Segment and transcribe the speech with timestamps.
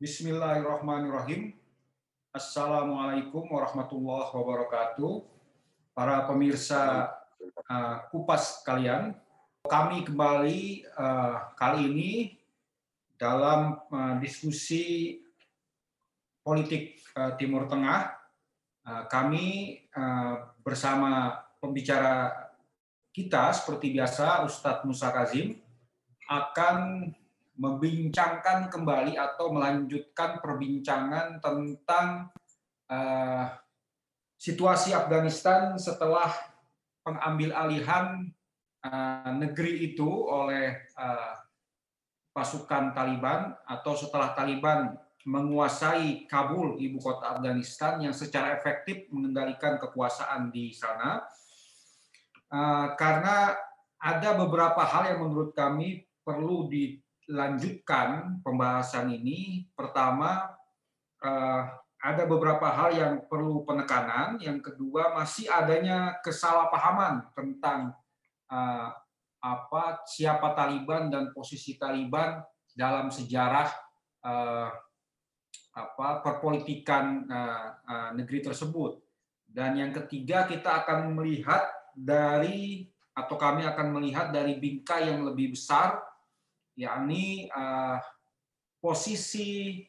[0.00, 1.52] Bismillahirrahmanirrahim.
[2.32, 5.28] Assalamualaikum warahmatullahi wabarakatuh.
[5.92, 7.12] Para pemirsa
[7.68, 9.12] uh, Kupas kalian,
[9.68, 12.12] kami kembali uh, kali ini
[13.20, 15.20] dalam uh, diskusi
[16.40, 17.04] politik
[17.36, 18.16] Timur Tengah.
[19.12, 19.76] Kami
[20.64, 22.32] bersama pembicara
[23.12, 25.60] kita seperti biasa Ustadz Musa Kazim
[26.24, 27.12] akan
[27.60, 32.32] membincangkan kembali atau melanjutkan perbincangan tentang
[32.88, 33.44] uh,
[34.40, 36.32] situasi Afghanistan setelah
[37.04, 38.32] pengambil alihan
[38.80, 41.36] uh, negeri itu oleh uh,
[42.32, 44.96] pasukan Taliban atau setelah Taliban
[45.28, 51.28] menguasai Kabul, ibu kota Afghanistan, yang secara efektif mengendalikan kekuasaan di sana.
[52.48, 53.52] Uh, karena
[54.00, 56.96] ada beberapa hal yang menurut kami perlu di
[57.30, 59.70] lanjutkan pembahasan ini.
[59.72, 60.50] Pertama,
[61.22, 61.62] eh,
[62.00, 64.42] ada beberapa hal yang perlu penekanan.
[64.42, 67.94] Yang kedua, masih adanya kesalahpahaman tentang
[68.50, 68.88] eh,
[69.40, 72.42] apa siapa Taliban dan posisi Taliban
[72.74, 73.70] dalam sejarah
[74.26, 74.70] eh,
[75.70, 77.30] apa perpolitikan
[78.18, 78.98] negeri tersebut.
[79.46, 81.62] Dan yang ketiga, kita akan melihat
[81.94, 86.09] dari atau kami akan melihat dari bingkai yang lebih besar
[86.78, 87.98] yakni uh,
[88.78, 89.82] posisi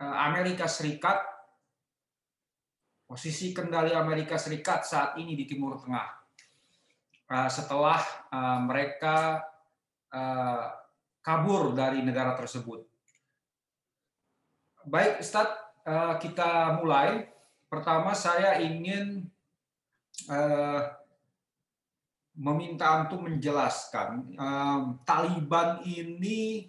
[0.00, 1.22] uh, Amerika Serikat,
[3.06, 6.08] posisi kendali Amerika Serikat saat ini di Timur Tengah.
[7.26, 7.98] Uh, setelah
[8.30, 9.42] uh, mereka
[10.14, 10.70] uh,
[11.22, 12.86] kabur dari negara tersebut.
[14.86, 17.26] Baik, Ustadz, uh, kita mulai.
[17.66, 19.26] Pertama, saya ingin
[20.30, 20.80] uh,
[22.36, 26.68] meminta untuk menjelaskan um, Taliban ini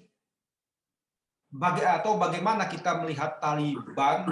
[1.51, 4.31] baga atau bagaimana kita melihat Taliban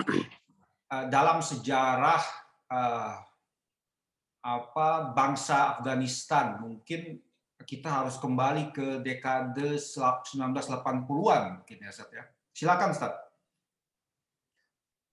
[0.90, 2.24] uh, dalam sejarah
[2.72, 3.19] uh,
[4.45, 7.19] apa bangsa Afghanistan mungkin
[7.68, 12.24] kita harus kembali ke dekade 1980-an mungkin ya Ustaz ya.
[12.56, 13.13] Silakan Ustaz.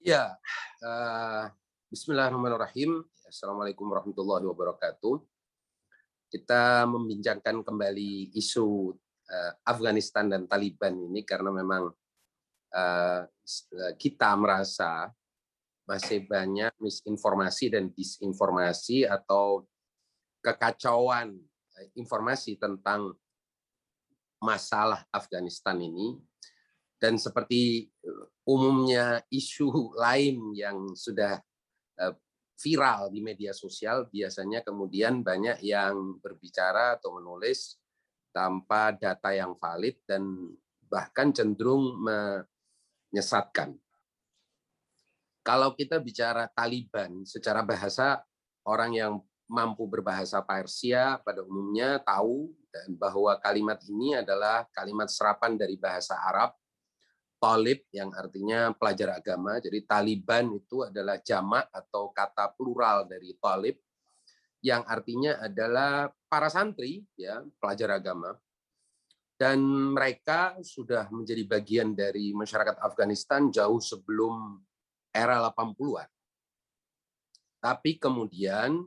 [0.03, 0.34] Ya,
[0.82, 1.50] uh,
[1.91, 3.06] Bismillahirrahmanirrahim.
[3.27, 5.31] Assalamualaikum warahmatullahi wabarakatuh
[6.32, 8.88] kita membincangkan kembali isu
[9.28, 11.93] uh, Afghanistan dan Taliban ini karena memang
[12.72, 13.20] uh,
[14.00, 15.12] kita merasa
[15.84, 19.69] masih banyak misinformasi dan disinformasi atau
[20.41, 21.37] kekacauan
[21.76, 23.12] eh, informasi tentang
[24.41, 26.16] masalah Afghanistan ini.
[27.03, 27.91] Dan seperti
[28.47, 31.43] umumnya isu lain yang sudah
[32.62, 37.75] viral di media sosial, biasanya kemudian banyak yang berbicara atau menulis
[38.31, 40.23] tanpa data yang valid dan
[40.87, 41.99] bahkan cenderung
[43.11, 43.75] menyesatkan.
[45.43, 48.23] Kalau kita bicara Taliban, secara bahasa
[48.62, 49.12] orang yang
[49.50, 52.55] mampu berbahasa Persia pada umumnya tahu
[52.94, 56.55] bahwa kalimat ini adalah kalimat serapan dari bahasa Arab
[57.42, 59.58] Talib yang artinya pelajar agama.
[59.58, 63.82] Jadi Taliban itu adalah jamak atau kata plural dari Talib
[64.62, 68.38] yang artinya adalah para santri ya, pelajar agama.
[69.34, 69.58] Dan
[69.91, 74.62] mereka sudah menjadi bagian dari masyarakat Afghanistan jauh sebelum
[75.10, 76.06] era 80-an.
[77.58, 78.86] Tapi kemudian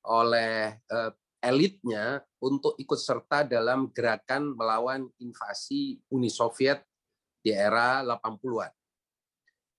[0.04, 1.12] oleh uh,
[1.44, 6.84] elitnya untuk ikut serta dalam gerakan melawan invasi Uni Soviet
[7.44, 8.72] di era 80-an.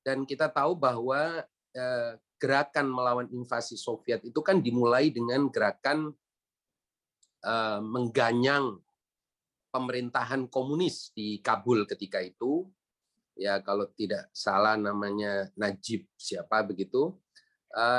[0.06, 1.42] Dan kita tahu bahwa
[1.74, 6.14] uh, gerakan melawan invasi Soviet itu kan dimulai dengan gerakan
[7.42, 8.78] uh, mengganyang
[9.74, 12.70] pemerintahan komunis di Kabul ketika itu.
[13.36, 17.20] Ya kalau tidak salah namanya Najib siapa begitu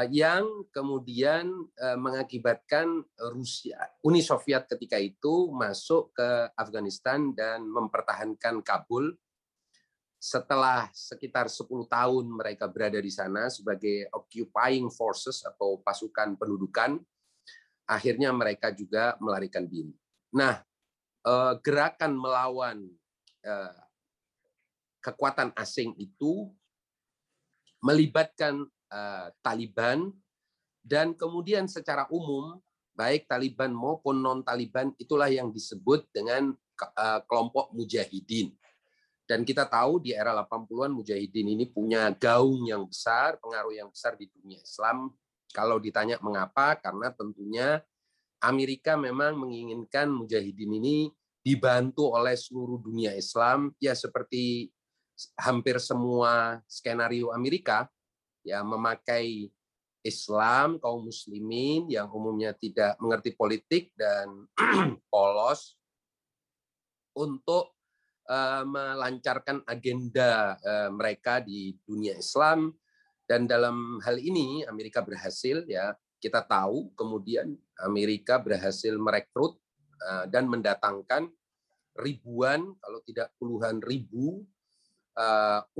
[0.08, 3.04] yang kemudian eh, mengakibatkan
[3.36, 3.76] Rusia,
[4.08, 9.12] Uni Soviet ketika itu masuk ke Afghanistan dan mempertahankan Kabul.
[10.16, 16.96] Setelah sekitar 10 tahun mereka berada di sana sebagai occupying forces atau pasukan pendudukan,
[17.84, 19.92] akhirnya mereka juga melarikan diri.
[20.32, 20.56] Nah,
[21.20, 22.78] eh, gerakan melawan
[24.98, 26.50] kekuatan asing itu
[27.78, 30.12] melibatkan uh, Taliban.
[30.86, 32.62] Dan kemudian secara umum
[32.94, 36.54] baik Taliban maupun non Taliban itulah yang disebut dengan
[36.96, 38.54] uh, kelompok mujahidin.
[39.26, 44.14] Dan kita tahu di era 80-an mujahidin ini punya gaung yang besar, pengaruh yang besar
[44.14, 45.10] di dunia Islam.
[45.50, 47.82] Kalau ditanya mengapa, karena tentunya
[48.38, 51.10] Amerika memang menginginkan mujahidin ini
[51.42, 54.70] dibantu oleh seluruh dunia Islam, ya seperti
[55.34, 57.90] hampir semua skenario Amerika,
[58.46, 59.50] ya memakai
[60.06, 64.46] Islam, kaum muslimin yang umumnya tidak mengerti politik dan
[65.12, 65.74] polos
[67.18, 67.74] untuk
[68.30, 72.70] uh, melancarkan agenda uh, mereka di dunia Islam.
[73.26, 75.90] Dan dalam hal ini Amerika berhasil ya.
[76.16, 77.52] Kita tahu kemudian
[77.82, 79.58] Amerika berhasil merekrut
[80.00, 81.28] uh, dan mendatangkan
[81.98, 84.46] ribuan kalau tidak puluhan ribu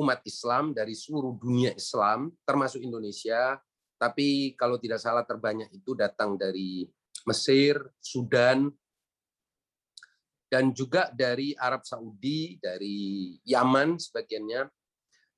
[0.00, 3.60] umat Islam dari seluruh dunia Islam termasuk Indonesia
[3.96, 6.84] tapi kalau tidak salah terbanyak itu datang dari
[7.24, 8.68] Mesir, Sudan,
[10.46, 14.62] dan juga dari Arab Saudi, dari Yaman sebagiannya.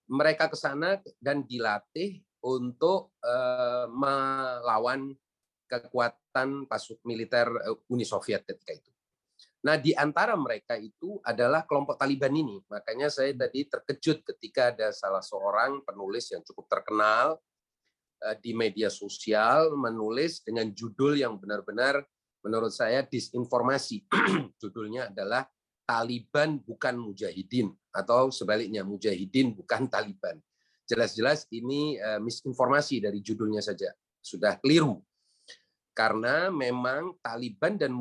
[0.09, 5.13] Mereka ke sana dan dilatih untuk uh, melawan
[5.69, 8.91] kekuatan pasuk militer eh, Uni Soviet ketika itu.
[9.59, 12.63] Nah, di antara mereka itu adalah kelompok Taliban ini.
[12.71, 17.43] Makanya saya tadi terkejut ketika ada salah seorang penulis yang cukup terkenal
[18.19, 22.03] Eh, di media sosial menulis dengan judul yang benar-benar
[22.43, 24.11] menurut saya disinformasi.
[24.61, 25.47] Judulnya adalah
[25.87, 30.35] Taliban bukan Mujahidin atau sebaliknya Mujahidin bukan Taliban.
[30.91, 33.95] Jelas-jelas ini eh, misinformasi dari judulnya saja.
[34.19, 34.99] Sudah keliru.
[35.95, 37.95] Karena memang Taliban dan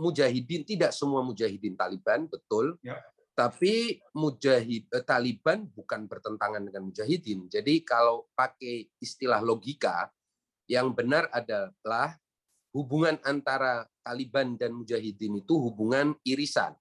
[0.00, 2.80] Mujahidin tidak semua Mujahidin Taliban, betul.
[2.80, 2.98] Ya.
[3.32, 7.48] Tapi mujahid eh, Taliban bukan bertentangan dengan mujahidin.
[7.48, 10.12] Jadi kalau pakai istilah logika,
[10.68, 12.12] yang benar adalah
[12.76, 16.76] hubungan antara Taliban dan mujahidin itu hubungan irisan.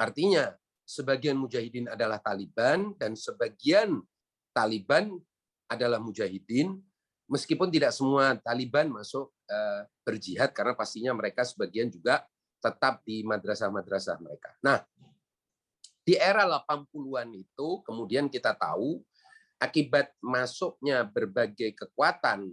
[0.00, 0.56] Artinya
[0.88, 4.00] sebagian mujahidin adalah Taliban dan sebagian
[4.56, 5.20] Taliban
[5.70, 6.74] adalah mujahidin
[7.30, 12.26] meskipun tidak semua Taliban masuk uh, berjihad karena pastinya mereka sebagian juga
[12.60, 14.52] tetap di madrasah-madrasah mereka.
[14.60, 14.78] Nah,
[16.04, 19.00] di era 80-an itu kemudian kita tahu
[19.60, 22.48] akibat masuknya berbagai kekuatan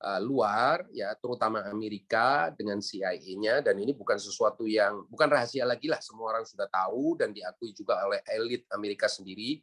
[0.00, 5.86] uh, luar ya terutama Amerika dengan CIA-nya dan ini bukan sesuatu yang bukan rahasia lagi
[5.92, 9.60] lah semua orang sudah tahu dan diakui juga oleh elit Amerika sendiri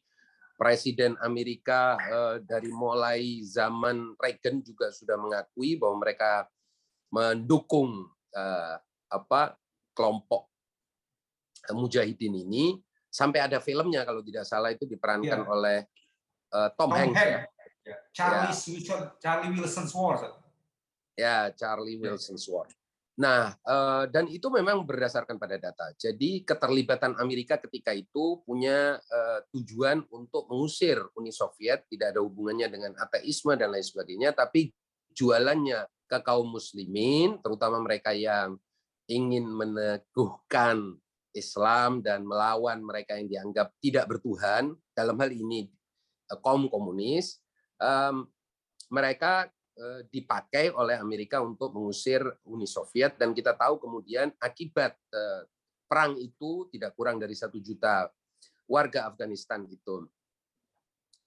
[0.55, 6.47] Presiden Amerika uh, dari mulai zaman Reagan juga sudah mengakui bahwa mereka
[7.11, 8.75] mendukung uh,
[9.11, 9.59] apa
[9.95, 10.51] kelompok
[11.73, 12.77] mujahidin ini
[13.09, 15.53] sampai ada filmnya kalau tidak salah itu diperankan yeah.
[15.55, 15.77] oleh
[16.51, 17.15] uh, Tom, Tom Hanks.
[17.15, 17.47] Hanks.
[17.85, 17.97] Ya.
[18.11, 18.65] Charlie, ya.
[18.75, 20.21] Wilson, Charlie Wilson Sword.
[21.15, 22.73] Ya, Charlie Wilson Sword.
[23.15, 25.87] Nah, uh, dan itu memang berdasarkan pada data.
[25.95, 32.67] Jadi keterlibatan Amerika ketika itu punya uh, tujuan untuk mengusir Uni Soviet, tidak ada hubungannya
[32.67, 34.73] dengan ateisme dan lain sebagainya, tapi
[35.15, 38.59] jualannya ke kaum muslimin, terutama mereka yang
[39.05, 40.97] ingin meneguhkan
[41.35, 45.67] Islam dan melawan mereka yang dianggap tidak bertuhan dalam hal ini
[46.31, 47.43] eh, kaum komunis
[47.77, 48.25] um,
[48.87, 55.43] mereka uh, dipakai oleh Amerika untuk mengusir Uni Soviet dan kita tahu kemudian akibat uh,
[55.85, 58.07] perang itu tidak kurang dari satu juta
[58.65, 60.07] warga Afghanistan itu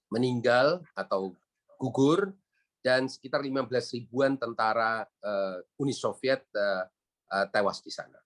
[0.09, 1.37] meninggal atau
[1.77, 2.33] gugur
[2.79, 6.98] dan sekitar 15 ribuan tentara uh, Uni Soviet uh, uh,
[7.53, 8.17] tewas di sana.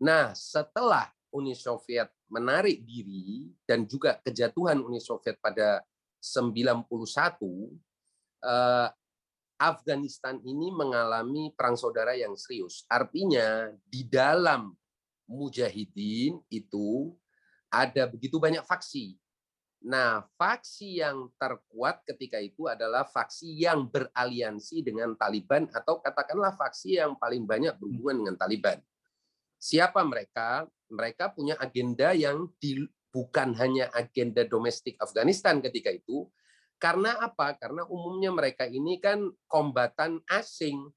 [0.00, 5.84] Nah, setelah Uni Soviet menarik diri dan juga kejatuhan Uni Soviet pada
[6.22, 6.86] 91
[8.44, 8.88] eh,
[9.58, 12.86] Afghanistan ini mengalami perang saudara yang serius.
[12.86, 14.70] Artinya di dalam
[15.26, 17.10] mujahidin itu
[17.66, 19.18] ada begitu banyak faksi.
[19.78, 26.98] Nah, faksi yang terkuat ketika itu adalah faksi yang beraliansi dengan Taliban atau katakanlah faksi
[26.98, 28.78] yang paling banyak berhubungan dengan Taliban.
[29.58, 30.66] Siapa mereka?
[30.92, 32.80] mereka punya agenda yang di,
[33.12, 36.28] bukan hanya agenda domestik Afghanistan ketika itu.
[36.78, 37.58] Karena apa?
[37.58, 40.88] Karena umumnya mereka ini kan kombatan asing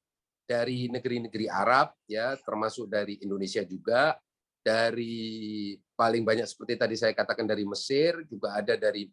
[0.45, 4.13] dari negeri-negeri Arab ya, termasuk dari Indonesia juga,
[4.61, 9.09] dari paling banyak seperti tadi saya katakan dari Mesir, juga ada dari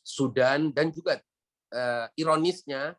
[0.00, 1.18] Sudan dan juga
[1.74, 2.96] uh, ironisnya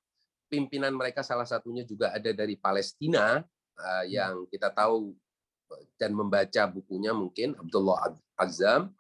[0.51, 3.39] pimpinan mereka salah satunya juga ada dari Palestina
[3.79, 5.15] uh, yang kita tahu
[5.95, 8.91] dan membaca bukunya mungkin Abdullah Azam.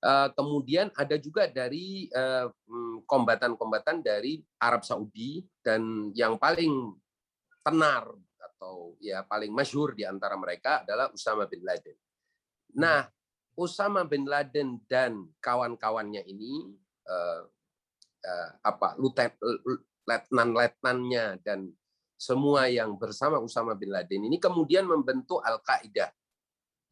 [0.00, 6.96] Eh, kemudian ada juga dari eh, mm, kombatan-kombatan dari Arab Saudi dan yang paling
[7.60, 8.08] tenar
[8.60, 11.96] atau ya paling masyhur di antara mereka adalah Usama bin Laden.
[12.76, 13.08] Nah,
[13.56, 16.68] Usama bin Laden dan kawan-kawannya ini
[17.08, 17.40] eh,
[18.60, 19.00] apa
[20.04, 21.72] letnan-letnannya dan
[22.20, 26.12] semua yang bersama Usama bin Laden ini kemudian membentuk Al-Qaeda.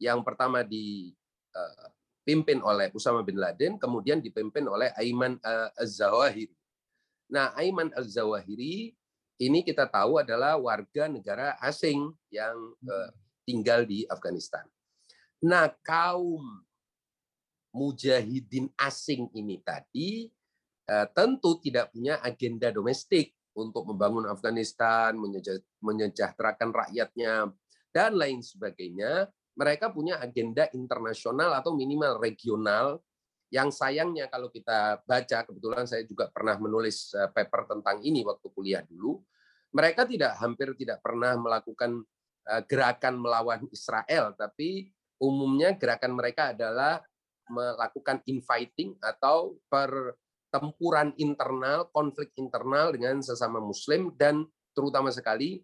[0.01, 5.37] Yang pertama dipimpin oleh Usama bin Laden, kemudian dipimpin oleh Aiman
[5.77, 6.49] Az-Zawahiri.
[7.29, 8.97] Nah, Aiman Az-Zawahiri
[9.39, 12.75] ini kita tahu adalah warga negara asing yang
[13.47, 14.67] tinggal di Afghanistan.
[15.39, 16.43] Nah, kaum
[17.71, 20.27] mujahidin asing ini tadi
[20.85, 25.17] eh, tentu tidak punya agenda domestik untuk membangun Afghanistan,
[25.83, 27.51] menyejahterakan rakyatnya,
[27.91, 29.27] dan lain sebagainya.
[29.57, 33.03] Mereka punya agenda internasional atau minimal regional
[33.49, 38.47] yang sayangnya kalau kita baca, kebetulan saya juga pernah menulis eh, paper tentang ini waktu
[38.53, 39.19] kuliah dulu,
[39.69, 42.01] mereka tidak hampir tidak pernah melakukan
[42.49, 47.03] eh, gerakan melawan Israel, tapi umumnya gerakan mereka adalah
[47.49, 55.61] melakukan infighting atau pertempuran internal, konflik internal dengan sesama Muslim dan terutama sekali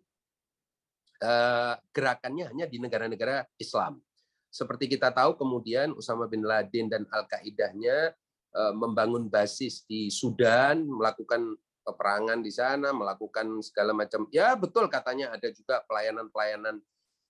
[1.22, 4.02] eh, gerakannya hanya di negara-negara Islam.
[4.50, 8.14] Seperti kita tahu kemudian Usama bin Laden dan Al-Qaedahnya
[8.54, 14.26] eh, membangun basis di Sudan, melakukan peperangan di sana, melakukan segala macam.
[14.34, 16.82] Ya betul katanya ada juga pelayanan-pelayanan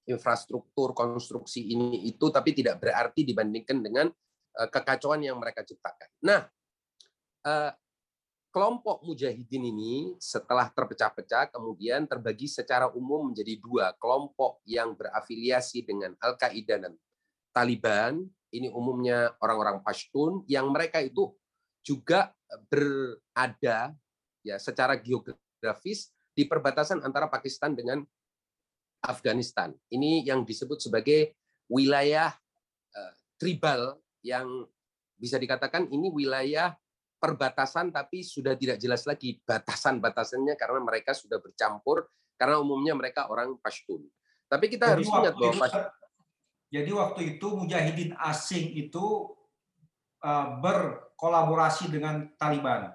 [0.08, 4.08] infrastruktur konstruksi ini itu tapi tidak berarti dibandingkan dengan
[4.56, 6.08] Eh, kekacauan yang mereka ciptakan.
[6.24, 6.48] Nah,
[7.44, 7.72] eh,
[8.56, 16.16] kelompok mujahidin ini setelah terpecah-pecah kemudian terbagi secara umum menjadi dua kelompok yang berafiliasi dengan
[16.24, 16.96] Al-Qaeda dan
[17.52, 18.24] Taliban.
[18.48, 21.36] Ini umumnya orang-orang Pashtun yang mereka itu
[21.84, 22.32] juga
[22.72, 23.92] berada
[24.46, 28.06] ya secara geografis di perbatasan antara Pakistan dengan
[29.02, 29.74] Afghanistan.
[29.90, 31.34] Ini yang disebut sebagai
[31.66, 32.30] wilayah
[32.94, 34.70] uh, tribal yang
[35.18, 36.78] bisa dikatakan ini wilayah
[37.18, 42.06] perbatasan tapi sudah tidak jelas lagi batasan-batasannya karena mereka sudah bercampur
[42.38, 44.06] karena umumnya mereka orang Pashtun.
[44.46, 45.86] Tapi kita jadi harus ingat bahwa Pashtun,
[46.70, 49.32] jadi waktu itu mujahidin asing itu
[50.22, 52.92] uh, berkolaborasi dengan Taliban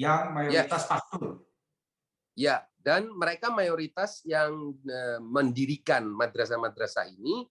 [0.00, 0.88] yang mayoritas ya.
[0.88, 1.24] Pashtun.
[2.32, 7.44] Ya, dan mereka mayoritas yang uh, mendirikan madrasah-madrasah ini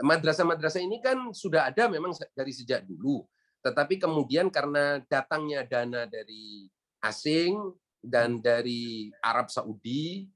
[0.00, 3.24] madrasah-madrasah ini kan sudah ada memang dari sejak dulu.
[3.64, 6.68] Tetapi kemudian karena datangnya dana dari
[7.00, 7.56] asing
[8.04, 10.28] dan dari Arab Saudi,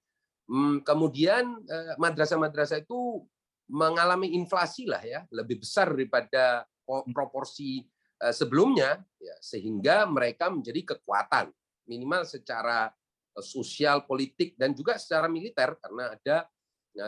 [0.48, 3.22] hmm, kemudian eh, madrasah-madrasah itu
[3.70, 6.66] mengalami inflasi lah ya, lebih besar daripada
[7.14, 7.86] proporsi eh,
[8.28, 11.48] sebelumnya, ya, sehingga mereka menjadi kekuatan
[11.88, 12.92] minimal secara
[13.32, 16.38] eh, sosial, politik dan juga secara militer karena ada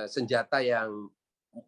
[0.06, 1.10] senjata yang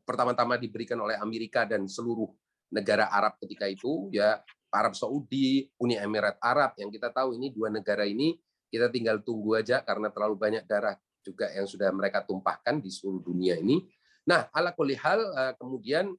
[0.07, 2.31] pertama-tama diberikan oleh Amerika dan seluruh
[2.71, 4.39] negara Arab ketika itu ya
[4.71, 8.39] Arab Saudi, Uni Emirat Arab yang kita tahu ini dua negara ini
[8.71, 13.23] kita tinggal tunggu aja karena terlalu banyak darah juga yang sudah mereka tumpahkan di seluruh
[13.23, 13.81] dunia ini.
[14.27, 16.11] Nah, ala hal eh, kemudian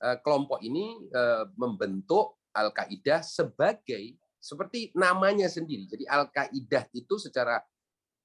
[0.00, 5.84] eh, kelompok ini eh, membentuk Al-Qaeda sebagai seperti namanya sendiri.
[5.84, 7.60] Jadi Al-Qaeda itu secara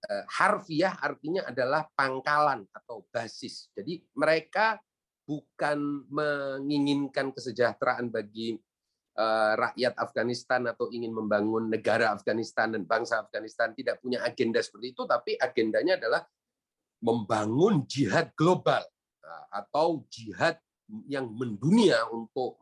[0.01, 3.69] Eh, harfiah artinya adalah pangkalan atau basis.
[3.69, 4.81] Jadi mereka
[5.29, 8.57] bukan menginginkan kesejahteraan bagi
[9.13, 14.97] eh, rakyat Afghanistan atau ingin membangun negara Afghanistan dan bangsa Afghanistan tidak punya agenda seperti
[14.97, 16.25] itu, tapi agendanya adalah
[17.05, 18.81] membangun jihad global
[19.21, 20.57] nah, atau jihad
[21.05, 22.57] yang mendunia untuk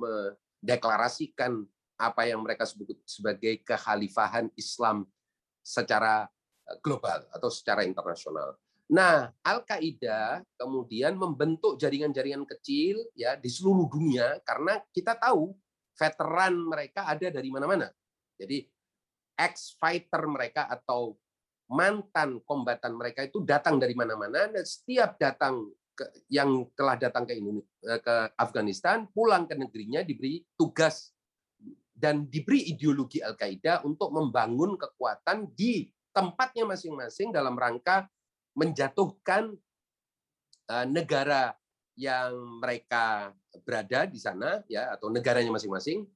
[0.64, 1.64] mendeklarasikan
[2.00, 5.04] apa yang mereka sebut sebagai kekhalifahan Islam
[5.60, 6.28] secara
[6.80, 8.56] global atau secara internasional.
[8.90, 15.54] Nah, Al-Qaeda kemudian membentuk jaringan-jaringan kecil ya di seluruh dunia karena kita tahu
[15.94, 17.92] veteran mereka ada dari mana-mana.
[18.40, 18.66] Jadi
[19.38, 21.14] ex-fighter mereka atau
[21.70, 27.36] mantan kombatan mereka itu datang dari mana-mana dan setiap datang ke, yang telah datang ke
[27.36, 31.12] Indonesia, eh, ke Afghanistan pulang ke negerinya diberi tugas
[31.92, 38.08] dan diberi ideologi Al-Qaeda untuk membangun kekuatan di tempatnya masing-masing dalam rangka
[38.56, 39.52] menjatuhkan
[40.72, 41.52] eh, negara
[42.00, 43.36] yang mereka
[43.68, 46.08] berada di sana ya atau negaranya masing-masing.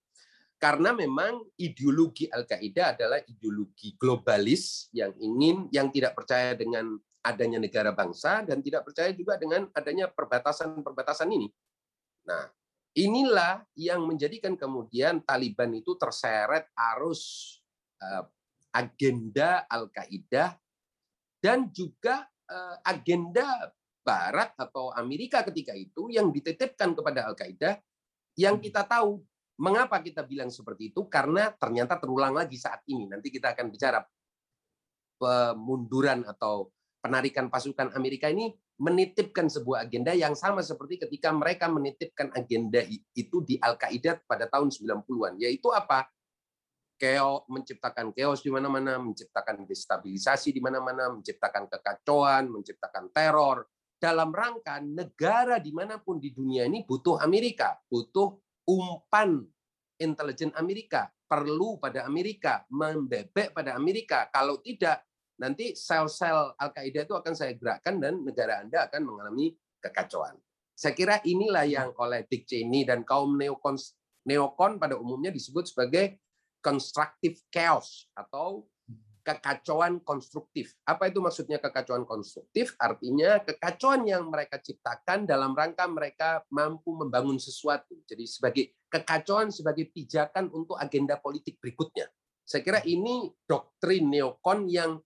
[0.55, 7.95] Karena memang ideologi Al-Qaeda adalah ideologi globalis yang ingin yang tidak percaya dengan adanya negara
[7.95, 11.47] bangsa dan tidak percaya juga dengan adanya perbatasan-perbatasan ini.
[12.27, 12.51] Nah,
[12.99, 17.55] inilah yang menjadikan kemudian Taliban itu terseret arus
[18.03, 18.23] eh,
[18.75, 20.53] agenda Al-Qaeda
[21.39, 23.71] dan juga eh, agenda
[24.03, 27.79] Barat atau Amerika ketika itu yang dititipkan kepada Al-Qaeda
[28.35, 28.63] yang hmm.
[28.67, 29.23] kita tahu
[29.63, 34.03] mengapa kita bilang seperti itu karena ternyata terulang lagi saat ini nanti kita akan bicara
[35.15, 36.67] pemunduran atau
[37.03, 42.79] penarikan pasukan Amerika ini menitipkan sebuah agenda yang sama seperti ketika mereka menitipkan agenda
[43.11, 46.07] itu di Al-Qaeda pada tahun 90-an, yaitu apa?
[46.95, 53.67] Chaos, menciptakan chaos di mana-mana, menciptakan destabilisasi di mana-mana, menciptakan kekacauan, menciptakan teror,
[53.99, 58.35] dalam rangka negara di mana pun di dunia ini butuh Amerika, butuh
[58.67, 59.43] umpan
[59.99, 64.27] intelijen Amerika, perlu pada Amerika, membebek pada Amerika.
[64.27, 65.03] Kalau tidak,
[65.39, 70.37] nanti sel-sel Al-Qaeda itu akan saya gerakkan dan negara Anda akan mengalami kekacauan.
[70.73, 73.77] Saya kira inilah yang oleh Dick Cheney dan kaum neokon,
[74.25, 76.17] neokon pada umumnya disebut sebagai
[76.63, 78.65] constructive chaos atau
[79.23, 80.75] kekacauan konstruktif.
[80.83, 82.75] Apa itu maksudnya kekacauan konstruktif?
[82.75, 87.95] Artinya kekacauan yang mereka ciptakan dalam rangka mereka mampu membangun sesuatu.
[88.03, 92.11] Jadi sebagai kekacauan sebagai pijakan untuk agenda politik berikutnya.
[92.43, 94.99] Saya kira ini doktrin neokon yang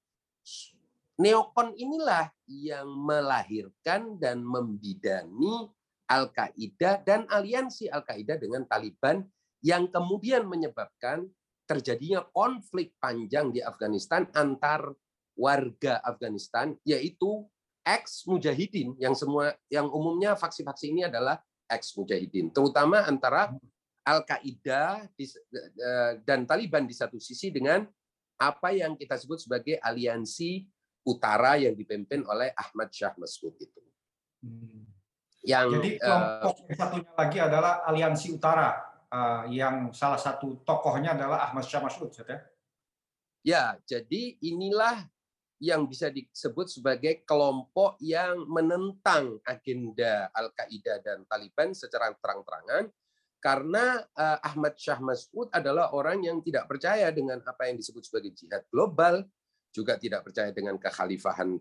[1.18, 5.68] neokon inilah yang melahirkan dan membidani
[6.08, 9.26] Al-Qaeda dan aliansi Al-Qaeda dengan Taliban
[9.60, 11.28] yang kemudian menyebabkan
[11.68, 14.88] terjadinya konflik panjang di Afghanistan antar
[15.36, 17.44] warga Afghanistan yaitu
[17.84, 23.52] ex mujahidin yang semua yang umumnya faksi-faksi ini adalah ex mujahidin terutama antara
[24.08, 27.84] Al-Qaeda eh, dan Taliban di satu sisi dengan
[28.38, 30.66] apa yang kita sebut sebagai aliansi
[31.08, 33.82] utara yang dipimpin oleh Ahmad Shah Masud itu.
[34.46, 34.86] Hmm.
[35.48, 38.70] Yang Jadi eh, kelompok uh, satunya lagi adalah aliansi utara
[39.10, 42.40] uh, yang salah satu tokohnya adalah Ahmad Shah Masud, ya?
[43.48, 45.08] Ya, jadi inilah
[45.58, 52.92] yang bisa disebut sebagai kelompok yang menentang agenda Al-Qaeda dan Taliban secara terang-terangan
[53.38, 58.34] karena uh, Ahmad Syah Masud adalah orang yang tidak percaya dengan apa yang disebut sebagai
[58.34, 59.22] jihad global,
[59.70, 61.54] juga tidak percaya dengan kekhalifahan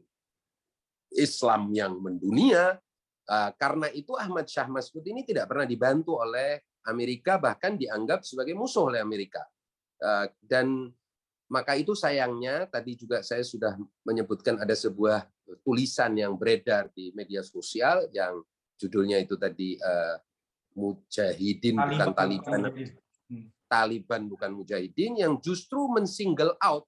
[1.13, 2.81] Islam yang mendunia.
[3.27, 8.57] Uh, karena itu Ahmad Syah Masud ini tidak pernah dibantu oleh Amerika, bahkan dianggap sebagai
[8.57, 9.45] musuh oleh Amerika.
[10.01, 10.89] Uh, dan
[11.47, 15.29] maka itu sayangnya tadi juga saya sudah menyebutkan ada sebuah
[15.63, 18.43] tulisan yang beredar di media sosial yang
[18.75, 20.19] judulnya itu tadi uh,
[20.77, 22.61] mujahidin Taliban, bukan Taliban.
[23.27, 23.47] Hmm.
[23.67, 26.85] Taliban bukan mujahidin yang justru mensingle out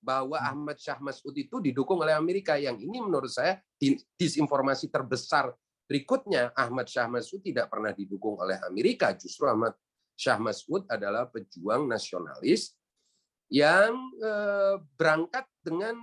[0.00, 0.50] bahwa hmm.
[0.50, 2.56] Ahmad Syah Masud itu didukung oleh Amerika.
[2.56, 3.60] Yang ini menurut saya
[4.16, 5.52] disinformasi terbesar
[5.84, 6.50] berikutnya.
[6.56, 9.12] Ahmad Syah Masud tidak pernah didukung oleh Amerika.
[9.14, 9.76] Justru Ahmad
[10.18, 12.74] Syah Masud adalah pejuang nasionalis
[13.48, 15.96] yang eh, berangkat dengan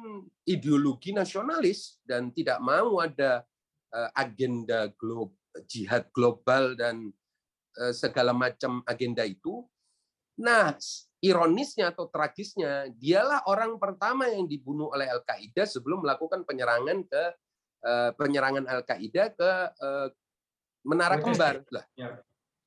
[0.50, 3.46] ideologi nasionalis dan tidak mau ada
[3.94, 7.12] eh, agenda global jihad global dan
[7.80, 9.64] eh, segala macam agenda itu.
[10.36, 10.76] Nah,
[11.24, 17.24] ironisnya atau tragisnya, dialah orang pertama yang dibunuh oleh Al-Qaeda sebelum melakukan penyerangan ke
[17.88, 20.08] eh, penyerangan Al-Qaeda ke eh,
[20.86, 21.66] Menara Kembar.
[21.74, 21.86] Lah.
[21.98, 22.22] Ya.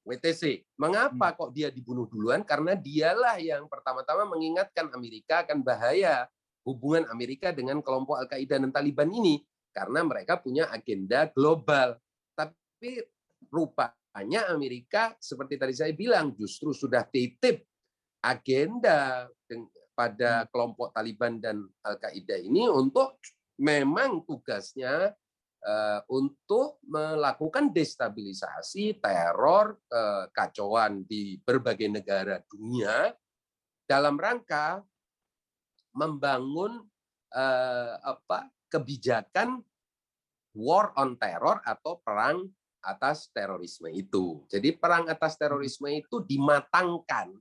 [0.09, 0.64] WTC.
[0.81, 1.37] Mengapa hmm.
[1.37, 2.40] kok dia dibunuh duluan?
[2.40, 6.24] Karena dialah yang pertama-tama mengingatkan Amerika akan bahaya
[6.64, 9.44] hubungan Amerika dengan kelompok Al-Qaeda dan Taliban ini
[9.77, 12.01] karena mereka punya agenda global.
[12.79, 12.95] Tapi
[13.51, 17.67] rupanya Amerika seperti tadi saya bilang justru sudah titip
[18.23, 19.27] agenda
[19.99, 20.49] pada hmm.
[20.55, 23.19] kelompok Taliban dan Al-Qaeda ini untuk
[23.59, 25.11] memang tugasnya
[25.67, 33.11] uh, untuk melakukan destabilisasi, teror, uh, kacauan di berbagai negara dunia
[33.91, 34.87] dalam rangka
[35.99, 36.79] membangun
[37.35, 39.67] uh, apa kebijakan
[40.55, 42.47] war on terror atau perang
[42.88, 44.48] atas terorisme itu.
[44.48, 47.37] Jadi perang atas terorisme itu dimatangkan,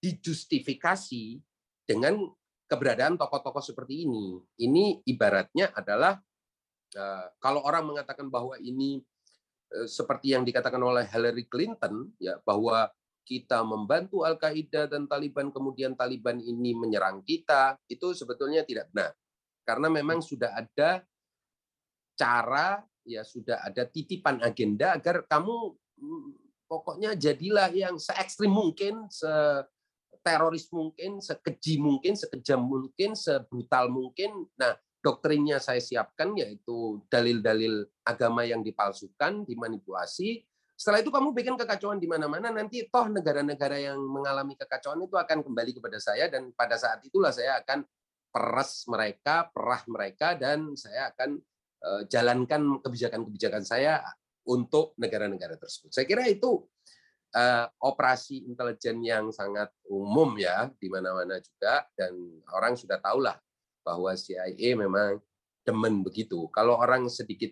[0.00, 1.38] dijustifikasi
[1.84, 2.16] dengan
[2.66, 4.40] keberadaan tokoh-tokoh seperti ini.
[4.56, 6.16] Ini ibaratnya adalah
[6.96, 9.04] eh, kalau orang mengatakan bahwa ini
[9.68, 12.88] eh, seperti yang dikatakan oleh Hillary Clinton, ya bahwa
[13.22, 19.14] kita membantu Al Qaeda dan Taliban, kemudian Taliban ini menyerang kita, itu sebetulnya tidak benar,
[19.62, 21.06] karena memang sudah ada
[22.18, 26.30] cara ya sudah ada titipan agenda agar kamu mm,
[26.72, 29.28] pokoknya jadilah yang se ekstrim mungkin, se
[30.22, 34.48] teroris mungkin, sekeji mungkin, sekejam mungkin, sebrutal mungkin.
[34.56, 40.46] Nah, doktrinnya saya siapkan yaitu dalil-dalil agama yang dipalsukan, dimanipulasi.
[40.78, 45.42] Setelah itu kamu bikin kekacauan di mana-mana, nanti toh negara-negara yang mengalami kekacauan itu akan
[45.44, 47.86] kembali kepada saya dan pada saat itulah saya akan
[48.32, 51.38] peras mereka, perah mereka dan saya akan
[52.06, 53.98] jalankan kebijakan-kebijakan saya
[54.46, 55.90] untuk negara-negara tersebut.
[55.90, 56.62] Saya kira itu
[57.34, 62.14] uh, operasi intelijen yang sangat umum ya di mana-mana juga dan
[62.54, 63.36] orang sudah tahulah
[63.82, 65.18] bahwa CIA memang
[65.66, 66.46] demen begitu.
[66.50, 67.50] Kalau orang sedikit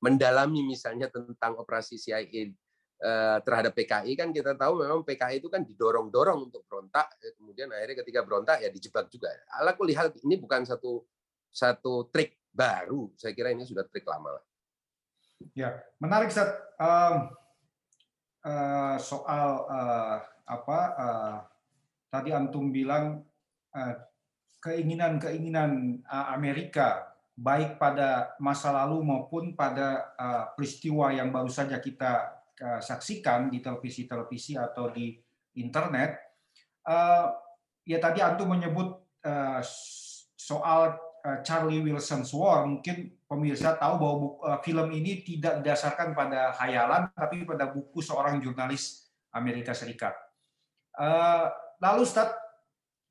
[0.00, 2.52] mendalami misalnya tentang operasi CIA
[3.00, 7.72] eh, terhadap PKI kan kita tahu memang PKI itu kan didorong-dorong untuk berontak, eh, kemudian
[7.72, 9.32] akhirnya ketika berontak ya dijebak juga.
[9.56, 11.04] Ala lihat ini bukan satu
[11.48, 14.44] satu trik baru, saya kira ini sudah trik lama lah.
[15.52, 16.54] Ya, menarik Ustaz.
[16.78, 17.34] Um,
[18.46, 21.36] uh, soal uh, apa uh,
[22.08, 23.26] tadi antum bilang
[23.74, 23.94] uh,
[24.62, 32.30] keinginan-keinginan uh, Amerika baik pada masa lalu maupun pada uh, peristiwa yang baru saja kita
[32.62, 35.18] uh, saksikan di televisi-televisi atau di
[35.58, 36.38] internet.
[36.86, 37.34] Uh,
[37.82, 39.60] ya tadi antum menyebut uh,
[40.38, 40.94] soal
[41.40, 47.48] Charlie Wilson's War, mungkin pemirsa tahu bahwa buku, film ini tidak didasarkan pada khayalan, tapi
[47.48, 50.12] pada buku seorang jurnalis Amerika Serikat.
[51.80, 52.28] lalu Ustaz,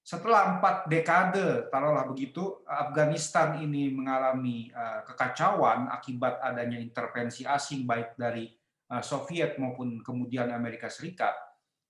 [0.04, 8.20] setelah empat dekade, taruhlah begitu, Afghanistan ini mengalami uh, kekacauan akibat adanya intervensi asing baik
[8.20, 8.52] dari
[8.92, 11.34] uh, Soviet maupun kemudian Amerika Serikat.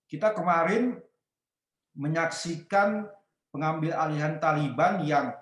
[0.06, 0.94] Kita kemarin
[1.98, 3.02] menyaksikan
[3.50, 5.34] pengambil alihan Taliban yang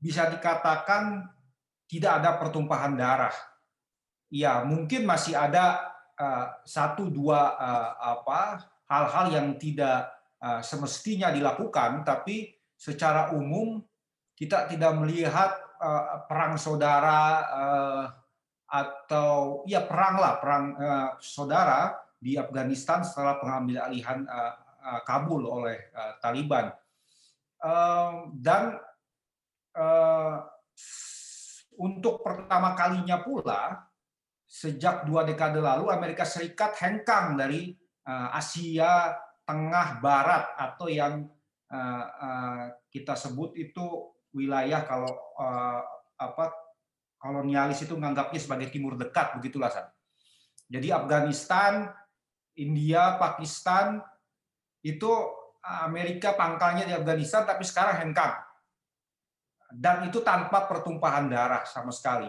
[0.00, 1.28] bisa dikatakan
[1.86, 3.34] tidak ada pertumpahan darah.
[4.32, 12.00] Ya, mungkin masih ada uh, satu dua uh, apa hal-hal yang tidak Eh, semestinya dilakukan,
[12.00, 13.76] tapi secara umum
[14.32, 18.04] kita tidak melihat eh, perang saudara eh,
[18.72, 20.64] atau ya perang lah perang
[21.20, 24.22] saudara di Afghanistan setelah pengambil alihan
[25.02, 25.90] Kabul oleh
[26.22, 26.70] Taliban
[28.38, 28.78] dan
[31.80, 33.86] untuk pertama kalinya pula
[34.44, 37.70] sejak dua dekade lalu Amerika Serikat hengkang dari
[38.34, 39.14] Asia
[39.46, 41.26] tengah barat atau yang
[41.70, 45.10] uh, kita sebut itu wilayah kalau
[46.18, 46.50] apa
[47.20, 49.86] kolonialis itu menganggapnya sebagai timur dekat begitulah San.
[50.70, 51.92] Jadi Afghanistan,
[52.56, 54.00] India, Pakistan
[54.80, 55.10] itu
[55.60, 58.32] Amerika pangkalnya di Afghanistan tapi sekarang hengkang.
[59.70, 62.28] Dan itu tanpa pertumpahan darah sama sekali.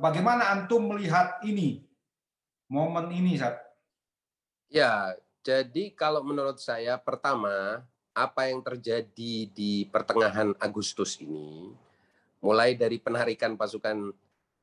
[0.00, 1.84] Bagaimana antum melihat ini?
[2.66, 3.58] Momen ini, Sat?
[4.66, 5.14] Ya,
[5.46, 11.70] jadi kalau menurut saya pertama apa yang terjadi di pertengahan Agustus ini
[12.40, 14.08] mulai dari penarikan pasukan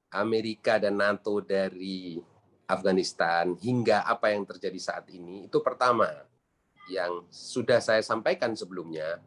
[0.09, 2.17] Amerika dan NATO dari
[2.65, 6.09] Afghanistan hingga apa yang terjadi saat ini itu pertama
[6.89, 9.21] yang sudah saya sampaikan sebelumnya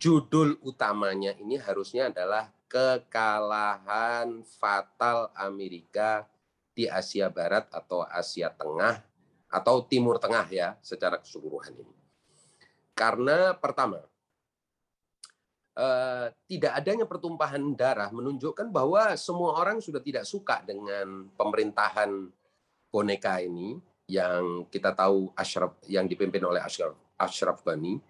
[0.00, 6.24] judul utamanya ini harusnya adalah kekalahan fatal Amerika
[6.72, 9.04] di Asia Barat atau Asia Tengah
[9.52, 11.96] atau Timur Tengah ya secara keseluruhan ini.
[12.96, 14.00] Karena pertama,
[15.76, 22.32] eh, tidak adanya pertumpahan darah menunjukkan bahwa semua orang sudah tidak suka dengan pemerintahan
[22.88, 23.76] boneka ini
[24.08, 28.00] yang kita tahu Ashraf yang dipimpin oleh Ashraf, Ashraf Ghani.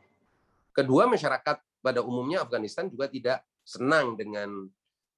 [0.70, 4.68] Kedua, masyarakat pada umumnya Afghanistan juga tidak senang dengan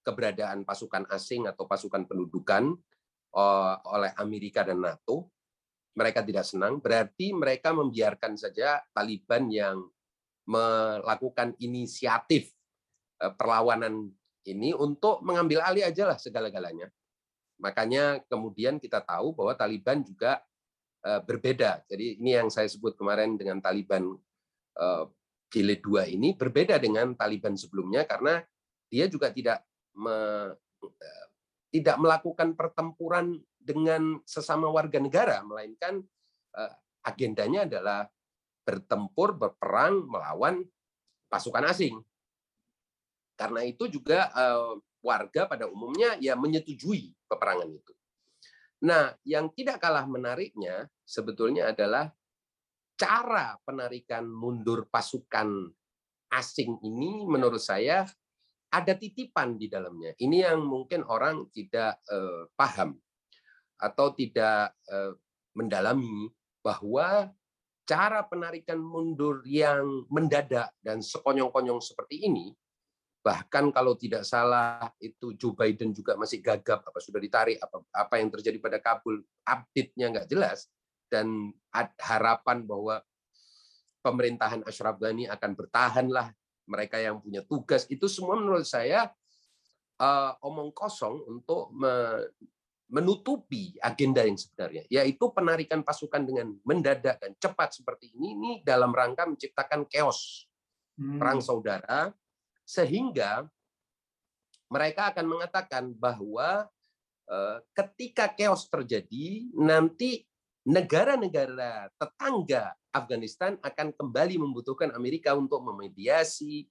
[0.02, 2.74] keberadaan pasukan asing atau pasukan pendudukan
[3.34, 5.30] eh, oleh Amerika dan NATO
[5.92, 9.84] mereka tidak senang, berarti mereka membiarkan saja Taliban yang
[10.48, 12.48] melakukan inisiatif
[13.20, 14.08] eh, perlawanan
[14.48, 16.88] ini untuk mengambil alih aja lah segala-galanya.
[17.62, 20.40] Makanya kemudian kita tahu bahwa Taliban juga
[21.04, 21.84] eh, berbeda.
[21.86, 24.16] Jadi ini yang saya sebut kemarin dengan Taliban
[25.52, 28.40] jilid 2 ini berbeda dengan Taliban sebelumnya karena
[28.88, 29.60] dia juga tidak
[29.92, 30.48] me,
[31.68, 36.00] tidak melakukan pertempuran dengan sesama warga negara, melainkan
[36.56, 36.72] eh,
[37.04, 38.08] agendanya adalah
[38.64, 40.64] bertempur, berperang melawan
[41.28, 41.96] pasukan asing.
[43.36, 44.72] Karena itu juga eh,
[45.04, 47.92] warga pada umumnya ya menyetujui peperangan itu.
[48.82, 52.10] Nah, yang tidak kalah menariknya sebetulnya adalah
[53.02, 55.66] cara penarikan mundur pasukan
[56.30, 58.06] asing ini menurut saya
[58.70, 60.14] ada titipan di dalamnya.
[60.14, 62.94] Ini yang mungkin orang tidak eh, paham
[63.82, 65.18] atau tidak eh,
[65.58, 66.30] mendalami
[66.62, 67.26] bahwa
[67.82, 72.54] cara penarikan mundur yang mendadak dan sekonyong-konyong seperti ini
[73.22, 78.14] bahkan kalau tidak salah itu Joe Biden juga masih gagap apa sudah ditarik apa apa
[78.18, 80.66] yang terjadi pada Kabul update-nya nggak jelas
[81.12, 81.52] dan
[82.00, 83.04] harapan bahwa
[84.00, 86.32] pemerintahan Ashraf Ghani akan bertahanlah
[86.64, 89.12] mereka yang punya tugas itu semua menurut saya
[90.00, 91.68] uh, omong kosong untuk
[92.92, 98.92] menutupi agenda yang sebenarnya, yaitu penarikan pasukan dengan mendadak dan cepat seperti ini, ini dalam
[98.92, 100.44] rangka menciptakan chaos.
[100.92, 101.16] Hmm.
[101.16, 102.12] Perang saudara
[102.68, 103.48] Sehingga
[104.68, 106.68] mereka akan mengatakan bahwa
[107.26, 110.20] eh, ketika chaos terjadi, nanti
[110.62, 116.66] negara-negara tetangga Afghanistan akan kembali membutuhkan Amerika untuk memediasi,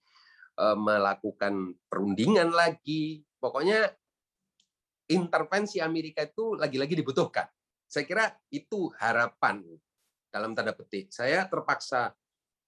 [0.55, 3.25] eh, melakukan perundingan lagi.
[3.41, 3.89] Pokoknya
[5.11, 7.49] intervensi Amerika itu lagi-lagi dibutuhkan.
[7.83, 9.59] Saya kira itu harapan
[10.31, 11.11] dalam tanda petik.
[11.11, 12.15] Saya terpaksa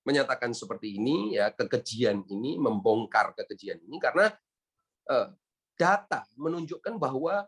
[0.04, 4.28] menyatakan seperti ini ya kekejian ini membongkar kekejian ini karena
[5.08, 5.28] eh,
[5.80, 7.48] data menunjukkan bahwa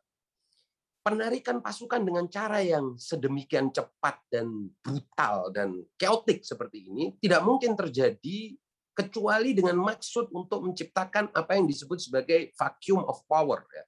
[1.05, 7.77] penarikan pasukan dengan cara yang sedemikian cepat dan brutal dan chaotic seperti ini tidak mungkin
[7.77, 8.57] terjadi
[8.97, 13.85] kecuali dengan maksud untuk menciptakan apa yang disebut sebagai vacuum of power ya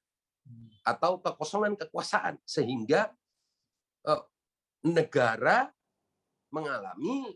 [0.85, 3.09] atau kekosongan kekuasaan sehingga
[4.05, 4.23] eh,
[4.85, 5.73] negara
[6.53, 7.33] mengalami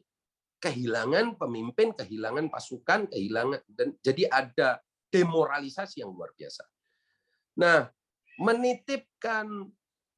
[0.62, 4.70] kehilangan pemimpin, kehilangan pasukan, kehilangan dan jadi ada
[5.10, 6.64] demoralisasi yang luar biasa.
[7.60, 7.90] Nah,
[8.42, 9.70] menitipkan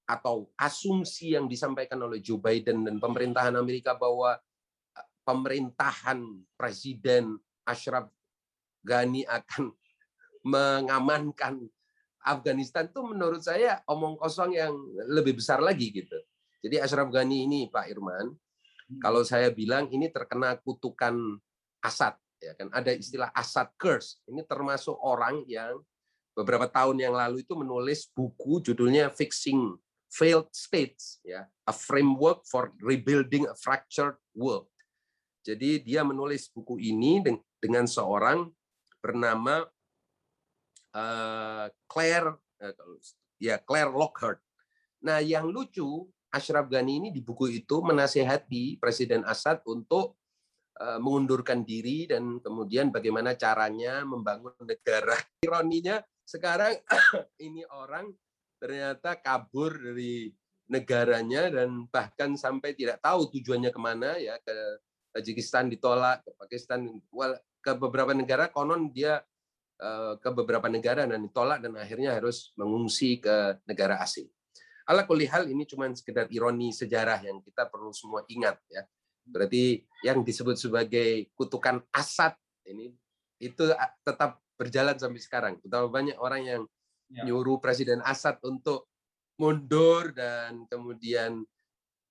[0.07, 4.39] atau asumsi yang disampaikan oleh Joe Biden dan pemerintahan Amerika bahwa
[4.95, 6.23] eh, pemerintahan
[6.55, 7.35] Presiden
[7.67, 8.07] Ashraf
[8.83, 9.71] Ghani akan
[10.53, 11.67] mengamankan
[12.23, 14.71] Afghanistan itu menurut saya omong kosong yang
[15.11, 16.15] lebih besar lagi gitu.
[16.63, 18.99] Jadi Ashraf Ghani ini Pak Irman, hmm.
[19.03, 21.15] kalau saya bilang ini terkena kutukan
[21.83, 24.19] Asad ya kan ada istilah Asad curse.
[24.27, 25.79] Ini termasuk orang yang
[26.33, 29.77] beberapa tahun yang lalu itu menulis buku judulnya Fixing
[30.09, 34.69] Failed States ya, a framework for rebuilding a fractured world.
[35.41, 37.21] Jadi dia menulis buku ini
[37.57, 38.47] dengan seorang
[39.03, 39.67] bernama
[40.93, 42.73] Eh, Claire eh,
[43.41, 44.37] ya Claire Lockhart.
[45.01, 50.21] Nah, yang lucu Ashraf Ghani ini di buku itu menasehati Presiden Assad untuk
[50.77, 55.17] eh, mengundurkan diri dan kemudian bagaimana caranya membangun negara.
[55.45, 56.79] Ironinya sekarang
[57.45, 58.11] ini orang
[58.57, 60.31] ternyata kabur dari
[60.71, 64.55] negaranya dan bahkan sampai tidak tahu tujuannya ke mana ya ke
[65.13, 66.89] Tajikistan ditolak ke Pakistan
[67.61, 69.21] ke beberapa negara konon dia
[69.83, 74.31] Eh, ke beberapa negara dan ditolak dan akhirnya harus mengungsi ke negara asing.
[74.87, 78.87] Ala hal ini cuma sekedar ironi sejarah yang kita perlu semua ingat ya.
[79.27, 82.31] Berarti yang disebut sebagai kutukan Asad
[82.63, 82.95] ini
[83.43, 83.75] itu
[84.07, 85.53] tetap berjalan sampai sekarang.
[85.59, 86.61] Betapa banyak orang yang
[87.11, 87.27] ya.
[87.27, 88.87] nyuruh Presiden Asad untuk
[89.35, 91.43] mundur dan kemudian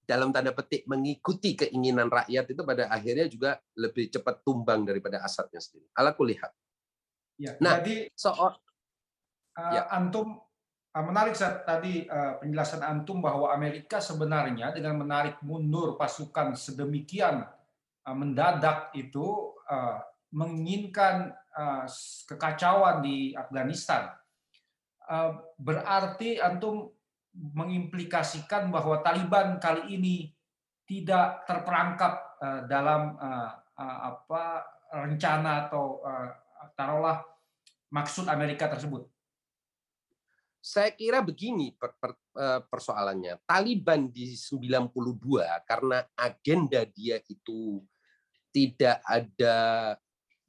[0.03, 5.63] dalam tanda petik mengikuti keinginan rakyat itu pada akhirnya juga lebih cepat tumbang daripada Asadnya
[5.63, 5.89] sendiri.
[5.95, 6.53] Ala kulihat.
[7.41, 8.59] Ya, nah, jadi soal
[9.57, 9.89] uh, ya.
[9.89, 10.37] antum
[10.93, 17.47] uh, menarik saat tadi uh, penjelasan antum bahwa Amerika sebenarnya dengan menarik mundur pasukan sedemikian
[18.05, 20.03] uh, mendadak itu uh,
[20.35, 21.85] menginginkan uh,
[22.29, 24.11] kekacauan di Afghanistan.
[25.09, 26.93] Uh, berarti antum
[27.33, 30.17] mengimplikasikan bahwa Taliban kali ini
[30.85, 33.17] tidak terperangkap uh, dalam
[33.83, 34.63] apa
[34.93, 36.29] rencana atau uh,
[36.77, 37.25] taruhlah
[37.93, 39.05] maksud Amerika tersebut?
[40.63, 43.43] Saya kira begini per, per, eh, persoalannya.
[43.43, 47.83] Taliban di 92 karena agenda dia itu
[48.55, 49.57] tidak ada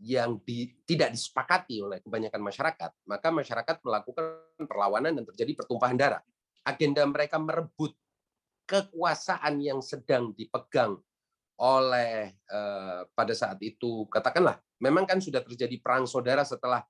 [0.04, 4.26] yang di, tidak disepakati oleh kebanyakan masyarakat, maka masyarakat melakukan
[4.68, 6.22] perlawanan dan terjadi pertumpahan darah.
[6.68, 7.96] Agenda mereka merebut
[8.68, 11.00] kekuasaan yang sedang dipegang
[11.60, 16.82] oleh eh, pada saat itu katakanlah memang kan sudah terjadi perang saudara setelah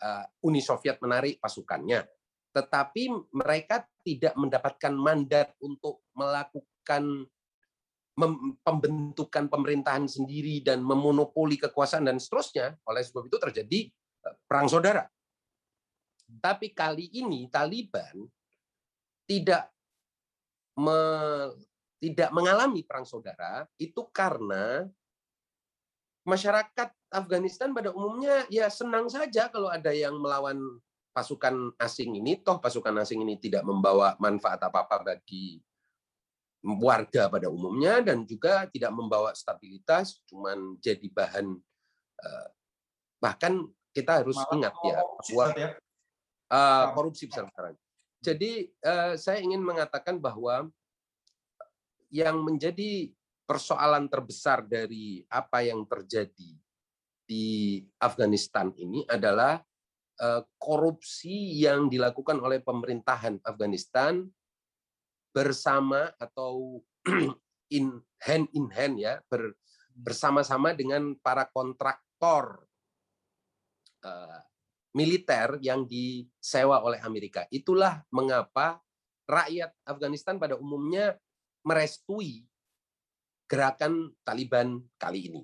[0.00, 2.06] eh, Uni Soviet menarik pasukannya
[2.48, 7.28] tetapi mereka tidak mendapatkan mandat untuk melakukan
[8.62, 13.80] pembentukan pemerintahan sendiri dan memonopoli kekuasaan dan seterusnya oleh sebab itu terjadi
[14.26, 15.06] eh, perang saudara.
[16.28, 18.28] Tapi kali ini Taliban
[19.24, 19.72] tidak
[20.76, 20.98] me,
[21.98, 24.84] tidak mengalami perang saudara itu karena
[26.28, 30.60] masyarakat Afghanistan pada umumnya ya senang saja kalau ada yang melawan
[31.16, 32.38] pasukan asing ini.
[32.44, 35.58] Toh pasukan asing ini tidak membawa manfaat apa-apa bagi
[36.76, 41.56] warga pada umumnya dan juga tidak membawa stabilitas cuman jadi bahan
[42.20, 42.48] eh,
[43.22, 43.64] bahkan
[43.96, 45.70] kita harus Malah ingat ya bahwa ya.
[46.48, 47.76] Uh, korupsi besar-besaran.
[48.24, 50.64] Jadi uh, saya ingin mengatakan bahwa
[52.08, 53.12] yang menjadi
[53.48, 56.52] persoalan terbesar dari apa yang terjadi
[57.28, 59.60] di Afghanistan ini adalah
[60.20, 64.24] eh, korupsi yang dilakukan oleh pemerintahan Afghanistan
[65.38, 66.82] bersama atau
[67.78, 69.54] in hand in hand ya ber,
[69.94, 72.66] bersama-sama dengan para kontraktor
[74.02, 74.40] uh,
[74.98, 77.46] militer yang disewa oleh Amerika.
[77.54, 78.82] Itulah mengapa
[79.30, 81.14] rakyat Afghanistan pada umumnya
[81.62, 82.42] merestui
[83.46, 85.42] gerakan Taliban kali ini.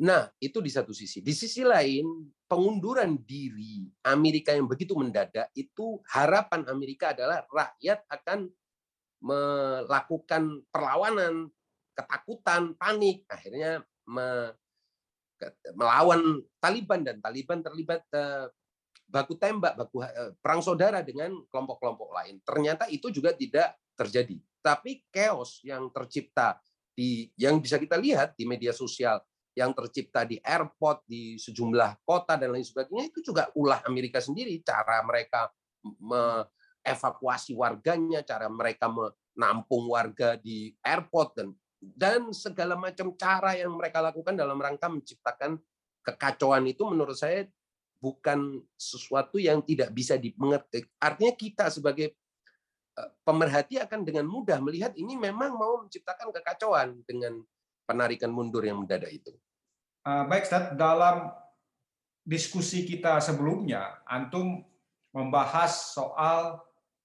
[0.00, 1.20] Nah, itu di satu sisi.
[1.20, 2.08] Di sisi lain,
[2.48, 8.48] pengunduran diri Amerika yang begitu mendadak itu harapan Amerika adalah rakyat akan
[9.20, 11.52] melakukan perlawanan,
[11.92, 13.84] ketakutan, panik, akhirnya
[15.76, 18.48] melawan Taliban dan Taliban terlibat eh,
[19.08, 22.40] baku tembak, baku eh, perang saudara dengan kelompok-kelompok lain.
[22.44, 24.36] Ternyata itu juga tidak terjadi.
[24.60, 26.60] Tapi chaos yang tercipta
[26.92, 29.20] di yang bisa kita lihat di media sosial
[29.56, 34.62] yang tercipta di airport di sejumlah kota dan lain sebagainya itu juga ulah Amerika sendiri
[34.62, 35.50] cara mereka
[36.80, 41.48] mengevakuasi warganya cara mereka menampung warga di airport dan
[41.80, 45.56] dan segala macam cara yang mereka lakukan dalam rangka menciptakan
[46.04, 47.48] kekacauan itu menurut saya
[48.00, 50.84] bukan sesuatu yang tidak bisa dimengerti.
[51.00, 52.12] Artinya kita sebagai
[52.96, 57.40] eh, pemerhati akan dengan mudah melihat ini memang mau menciptakan kekacauan dengan
[57.88, 59.32] penarikan mundur yang mendadak itu.
[60.00, 61.28] Uh, baik, Stad, dalam
[62.24, 64.64] diskusi kita sebelumnya, antum
[65.12, 66.62] membahas soal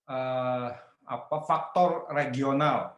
[0.09, 0.67] uh,
[1.05, 2.97] apa faktor regional.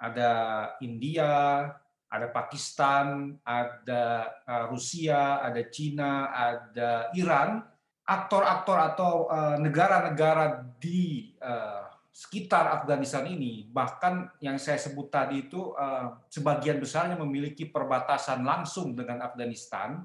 [0.00, 0.32] Ada
[0.80, 1.66] India,
[2.10, 7.62] ada Pakistan, ada uh, Rusia, ada Cina, ada Iran.
[8.10, 9.30] Aktor-aktor atau
[9.62, 11.30] negara-negara di
[12.20, 18.92] sekitar Afghanistan ini, bahkan yang saya sebut tadi itu eh, sebagian besarnya memiliki perbatasan langsung
[18.92, 20.04] dengan Afghanistan,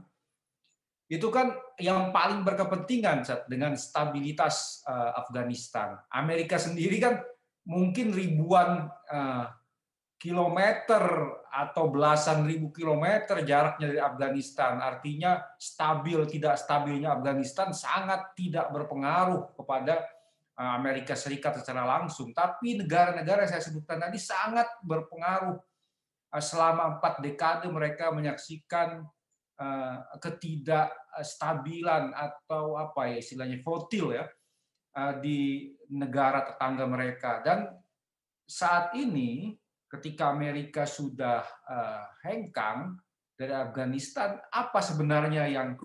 [1.05, 5.97] itu kan yang paling berkepentingan dengan stabilitas eh, Afghanistan.
[6.09, 7.21] Amerika sendiri kan
[7.65, 9.45] mungkin ribuan eh,
[10.15, 11.03] kilometer
[11.51, 14.81] atau belasan ribu kilometer jaraknya dari Afghanistan.
[14.81, 20.15] Artinya stabil tidak stabilnya Afghanistan sangat tidak berpengaruh kepada
[20.55, 25.59] Eh, Amerika Serikat secara langsung, tapi negara-negara yang saya sebutkan tadi sangat berpengaruh.
[26.39, 29.03] Selama empat dekade mereka menyaksikan
[30.19, 34.27] ketidakstabilan atau apa ya istilahnya volatile ya
[35.23, 37.39] di negara tetangga mereka.
[37.43, 37.71] Dan
[38.47, 39.55] saat ini
[39.87, 41.43] ketika Amerika sudah
[42.23, 42.99] hengkang
[43.35, 45.75] dari Afghanistan, apa sebenarnya yang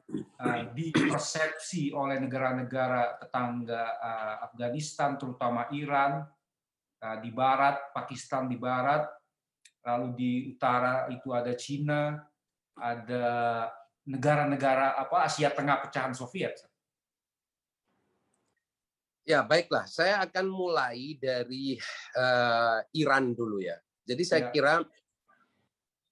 [0.71, 3.99] dipersepsi oleh negara-negara tetangga
[4.47, 6.23] Afghanistan, terutama Iran
[7.19, 9.03] di barat, Pakistan di barat,
[9.83, 12.23] lalu di utara itu ada Cina,
[12.77, 13.27] ada
[14.07, 16.59] negara-negara apa Asia Tengah pecahan Soviet.
[19.29, 21.79] Ya baiklah, saya akan mulai dari
[22.19, 23.79] uh, Iran dulu ya.
[24.03, 24.51] Jadi saya ya.
[24.51, 24.75] kira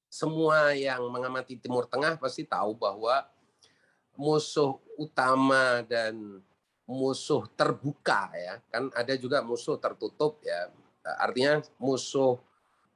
[0.06, 3.26] semua yang mengamati Timur Tengah pasti tahu bahwa
[4.18, 6.42] musuh utama dan
[6.88, 10.72] musuh terbuka ya kan ada juga musuh tertutup ya
[11.20, 12.40] artinya musuh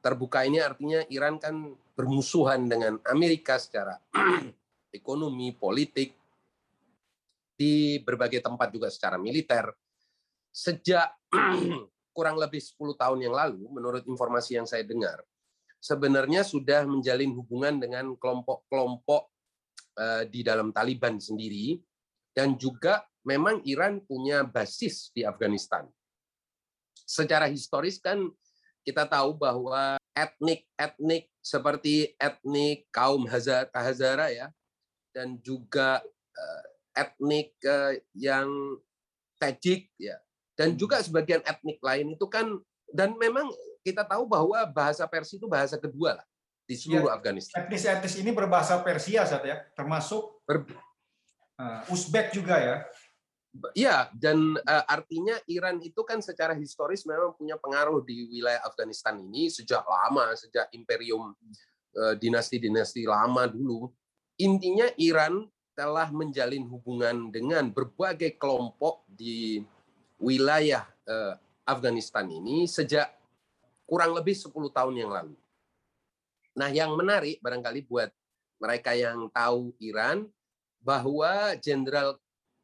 [0.03, 3.97] terbuka ini artinya Iran kan bermusuhan dengan Amerika secara
[4.99, 6.19] ekonomi politik
[7.55, 9.71] di berbagai tempat juga secara militer
[10.51, 11.15] sejak
[12.17, 15.23] kurang lebih 10 tahun yang lalu menurut informasi yang saya dengar
[15.83, 19.23] sebenarnya sudah menjalin hubungan dengan kelompok-kelompok
[19.99, 21.79] eh, di dalam Taliban sendiri
[22.31, 25.87] dan juga memang Iran punya basis di Afghanistan.
[27.03, 28.31] Secara historis kan
[28.83, 34.51] kita tahu bahwa etnik-etnik seperti etnik kaum Hazara ya
[35.15, 36.03] dan juga
[36.37, 36.65] eh,
[37.07, 38.49] etnik eh, yang
[39.43, 40.23] Tajik ya
[40.55, 42.47] dan juga sebagian etnik lain itu kan
[42.93, 43.51] dan memang
[43.83, 46.27] kita tahu bahwa bahasa Persia itu bahasa kedua lah
[46.63, 47.67] di seluruh ya, Afghanistan.
[47.67, 50.63] Etnis-etnis ini berbahasa Persia saat ya, termasuk Ber...
[51.59, 52.77] uh, Uzbek juga ya.
[53.77, 59.21] Iya, dan uh, artinya Iran itu kan secara historis memang punya pengaruh di wilayah Afghanistan
[59.21, 61.37] ini sejak lama, sejak imperium
[61.93, 63.93] uh, dinasti-dinasti lama dulu.
[64.41, 65.45] Intinya Iran
[65.77, 69.61] telah menjalin hubungan dengan berbagai kelompok di
[70.17, 71.37] wilayah uh,
[71.69, 73.13] Afghanistan ini sejak
[73.85, 75.37] kurang lebih 10 tahun yang lalu.
[76.57, 78.09] Nah, yang menarik barangkali buat
[78.57, 80.25] mereka yang tahu Iran
[80.81, 82.17] bahwa Jenderal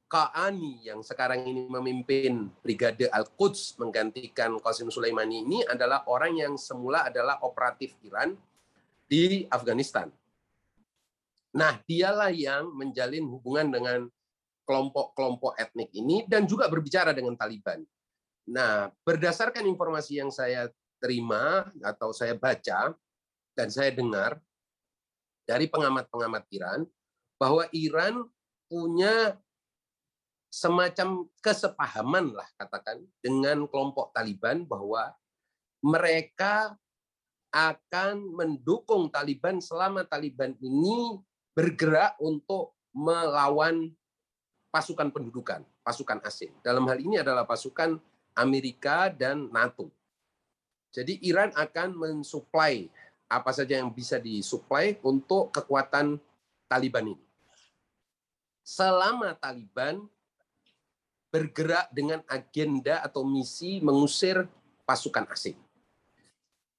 [0.08, 7.04] Qaani yang sekarang ini memimpin Brigade Al-Quds menggantikan Qasim Sulaimani ini adalah orang yang semula
[7.04, 8.32] adalah operatif Iran
[9.04, 10.08] di Afghanistan.
[11.52, 13.98] Nah, dialah yang menjalin hubungan dengan
[14.64, 17.84] kelompok-kelompok etnik ini dan juga berbicara dengan Taliban.
[18.48, 22.96] Nah, berdasarkan informasi yang saya terima atau saya baca
[23.52, 24.40] dan saya dengar
[25.44, 26.80] dari pengamat-pengamat Iran
[27.36, 28.24] bahwa Iran
[28.68, 29.36] punya
[30.48, 35.12] semacam kesepahaman lah katakan dengan kelompok Taliban bahwa
[35.84, 36.74] mereka
[37.52, 41.20] akan mendukung Taliban selama Taliban ini
[41.56, 43.92] bergerak untuk melawan
[44.68, 46.52] pasukan pendudukan, pasukan asing.
[46.60, 47.96] Dalam hal ini adalah pasukan
[48.36, 49.88] Amerika dan NATO.
[50.92, 52.88] Jadi Iran akan mensuplai
[53.28, 56.16] apa saja yang bisa disuplai untuk kekuatan
[56.68, 57.24] Taliban ini.
[58.64, 60.04] Selama Taliban
[61.28, 64.48] bergerak dengan agenda atau misi mengusir
[64.88, 65.56] pasukan asing.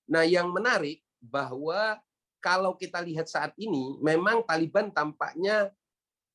[0.10, 2.02] Nah, yang menarik bahwa
[2.42, 5.70] kalau kita lihat saat ini, memang Taliban tampaknya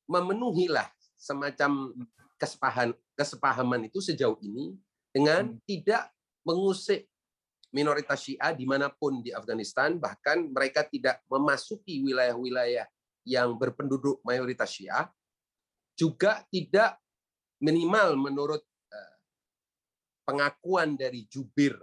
[0.07, 0.87] memenuhilah
[1.19, 1.91] semacam
[2.39, 4.77] kesepahaman, kesepahaman itu sejauh ini
[5.11, 5.59] dengan hmm.
[5.67, 6.13] tidak
[6.45, 7.09] mengusik
[7.75, 12.87] minoritas Syiah di mana pun di Afghanistan, bahkan mereka tidak memasuki wilayah-wilayah
[13.27, 15.11] yang berpenduduk mayoritas Syiah,
[15.97, 16.95] juga tidak
[17.65, 18.61] minimal menurut
[18.93, 19.15] eh,
[20.21, 21.73] pengakuan dari jubir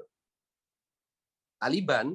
[1.59, 2.15] Taliban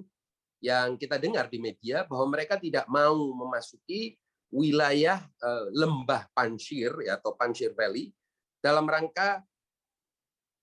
[0.63, 4.15] yang kita dengar di media bahwa mereka tidak mau memasuki
[4.47, 8.15] wilayah eh, lembah Panjshir ya, atau Panjshir Valley
[8.63, 9.43] dalam rangka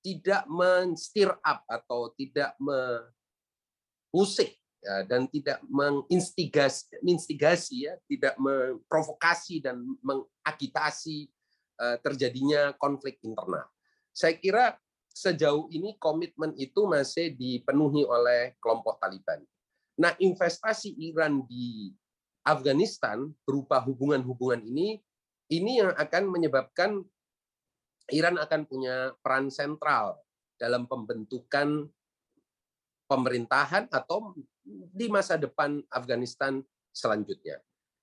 [0.05, 4.53] tidak menstir up atau tidak mengusik
[4.85, 11.33] ya, dan tidak menginstigasi, menginstigasi ya, tidak memprovokasi dan mengagitasi
[12.03, 13.67] terjadinya konflik internal.
[14.15, 14.79] Saya kira
[15.15, 19.43] sejauh ini komitmen itu masih dipenuhi oleh kelompok Taliban.
[19.95, 21.95] Nah, investasi Iran di
[22.43, 24.99] Afghanistan berupa hubungan-hubungan ini,
[25.55, 26.99] ini yang akan menyebabkan
[28.13, 30.21] Iran akan punya peran sentral
[30.61, 31.89] dalam pembentukan
[33.09, 36.61] pemerintahan atau di masa depan Afghanistan
[36.93, 37.61] selanjutnya.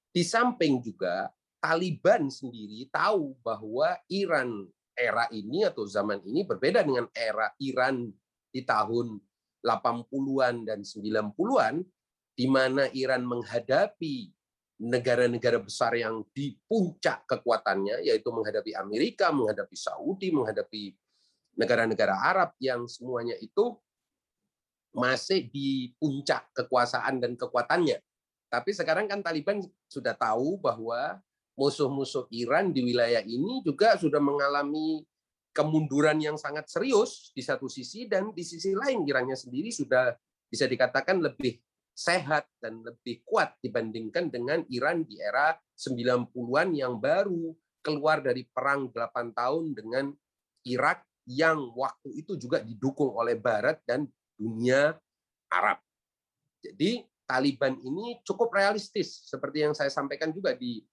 [0.10, 1.30] Di samping juga
[1.62, 4.66] Taliban sendiri tahu bahwa Iran
[4.98, 8.10] era ini atau zaman ini berbeda dengan era Iran
[8.50, 9.22] di tahun
[9.62, 11.86] 80-an dan 90-an
[12.34, 14.34] di mana Iran menghadapi
[14.82, 20.98] negara-negara besar yang di puncak kekuatannya yaitu menghadapi Amerika, menghadapi Saudi, menghadapi
[21.54, 23.78] negara-negara Arab yang semuanya itu
[24.98, 28.02] masih di puncak kekuasaan dan kekuatannya.
[28.50, 31.22] Tapi sekarang kan Taliban sudah tahu bahwa
[31.56, 35.04] musuh-musuh Iran di wilayah ini juga sudah mengalami
[35.52, 40.16] kemunduran yang sangat serius di satu sisi dan di sisi lain Irannya sendiri sudah
[40.48, 41.60] bisa dikatakan lebih
[41.92, 47.52] sehat dan lebih kuat dibandingkan dengan Iran di era 90-an yang baru
[47.84, 50.06] keluar dari perang 8 tahun dengan
[50.64, 54.08] Irak yang waktu itu juga didukung oleh Barat dan
[54.40, 54.96] dunia
[55.52, 55.84] Arab.
[56.64, 60.84] Jadi Taliban ini cukup realistis seperti yang saya sampaikan juga di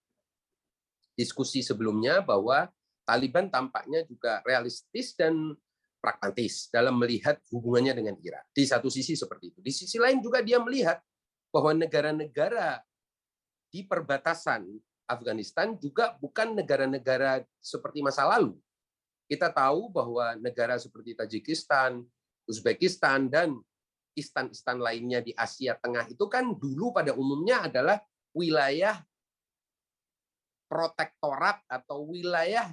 [1.19, 2.71] diskusi sebelumnya bahwa
[3.03, 5.57] Taliban tampaknya juga realistis dan
[5.99, 8.45] pragmatis dalam melihat hubungannya dengan Iran.
[8.55, 9.59] Di satu sisi seperti itu.
[9.59, 11.03] Di sisi lain juga dia melihat
[11.51, 12.85] bahwa negara-negara
[13.73, 14.69] di perbatasan
[15.09, 18.55] Afghanistan juga bukan negara-negara seperti masa lalu.
[19.25, 22.05] Kita tahu bahwa negara seperti Tajikistan,
[22.49, 23.57] Uzbekistan, dan
[24.13, 28.01] istan-istan lainnya di Asia Tengah itu kan dulu pada umumnya adalah
[28.37, 29.01] wilayah
[30.69, 32.69] protektorat atau wilayah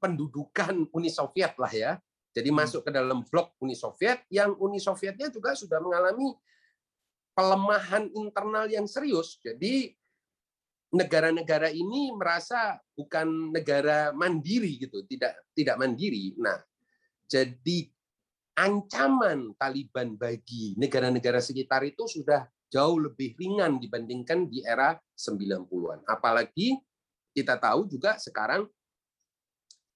[0.00, 1.92] pendudukan Uni Soviet lah ya.
[2.32, 2.58] Jadi hmm.
[2.58, 6.34] masuk ke dalam blok Uni Soviet yang Uni Sovietnya juga sudah mengalami
[7.36, 9.38] pelemahan internal yang serius.
[9.38, 9.94] Jadi
[10.88, 16.32] negara-negara ini merasa bukan negara mandiri gitu, tidak tidak mandiri.
[16.40, 16.56] Nah,
[17.28, 17.92] jadi
[18.58, 26.04] ancaman Taliban bagi negara-negara sekitar itu sudah jauh lebih ringan dibandingkan di era 90-an.
[26.04, 26.76] Apalagi
[27.38, 28.66] kita tahu juga sekarang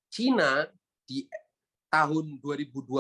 [0.06, 0.70] Cina
[1.02, 1.26] di
[1.90, 2.94] tahun 2021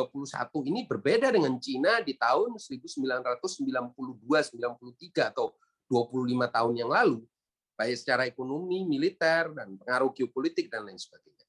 [0.68, 5.54] ini berbeda dengan Cina di tahun 1992, 93 atau
[5.88, 7.24] 25 tahun yang lalu,
[7.78, 11.46] baik secara ekonomi, militer, dan pengaruh geopolitik dan lain sebagainya.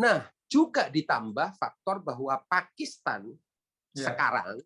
[0.00, 0.18] Nah,
[0.48, 3.28] juga ditambah faktor bahwa Pakistan
[3.92, 4.12] ya.
[4.12, 4.60] sekarang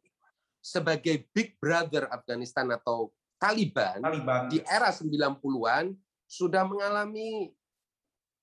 [0.63, 4.51] sebagai big brother Afghanistan atau Taliban, Taliban.
[4.51, 5.95] di era 90-an
[6.27, 7.55] sudah mengalami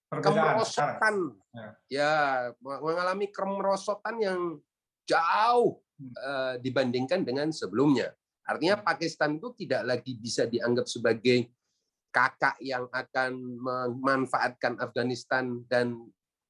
[0.09, 1.15] kemerosotan
[1.51, 1.67] ya.
[1.89, 2.13] ya
[2.61, 4.39] mengalami kemerosotan yang
[5.03, 5.81] jauh
[6.19, 8.13] uh, dibandingkan dengan sebelumnya
[8.47, 8.85] artinya hmm.
[8.87, 11.51] Pakistan itu tidak lagi bisa dianggap sebagai
[12.13, 13.31] kakak yang akan
[13.97, 15.97] memanfaatkan Afghanistan dan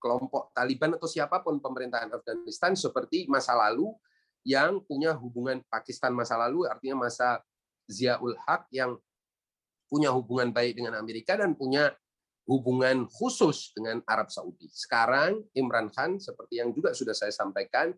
[0.04, 3.96] kelompok Taliban atau siapa pun pemerintahan Afghanistan seperti masa lalu
[4.44, 7.40] yang punya hubungan Pakistan masa lalu artinya masa
[7.88, 9.00] Ziaul Haq yang
[9.94, 11.94] punya hubungan baik dengan Amerika dan punya
[12.50, 14.66] hubungan khusus dengan Arab Saudi.
[14.74, 17.94] Sekarang Imran Khan seperti yang juga sudah saya sampaikan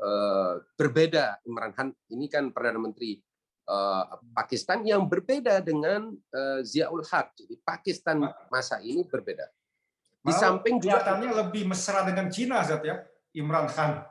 [0.00, 1.44] eh, berbeda.
[1.44, 3.20] Imran Khan ini kan perdana menteri
[3.68, 7.36] eh, Pakistan yang berbeda dengan eh, Ziaul Haq.
[7.36, 9.44] Jadi Pakistan masa ini berbeda.
[10.24, 12.98] Di samping juga kelihatannya lebih mesra dengan Cina, Zat ya,
[13.36, 14.02] Imran Khan.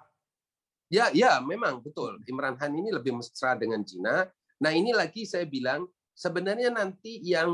[0.87, 2.23] Ya, ya, memang betul.
[2.29, 4.23] Imran Khan ini lebih mesra dengan Cina.
[4.63, 5.83] Nah, ini lagi saya bilang
[6.15, 7.51] sebenarnya nanti yang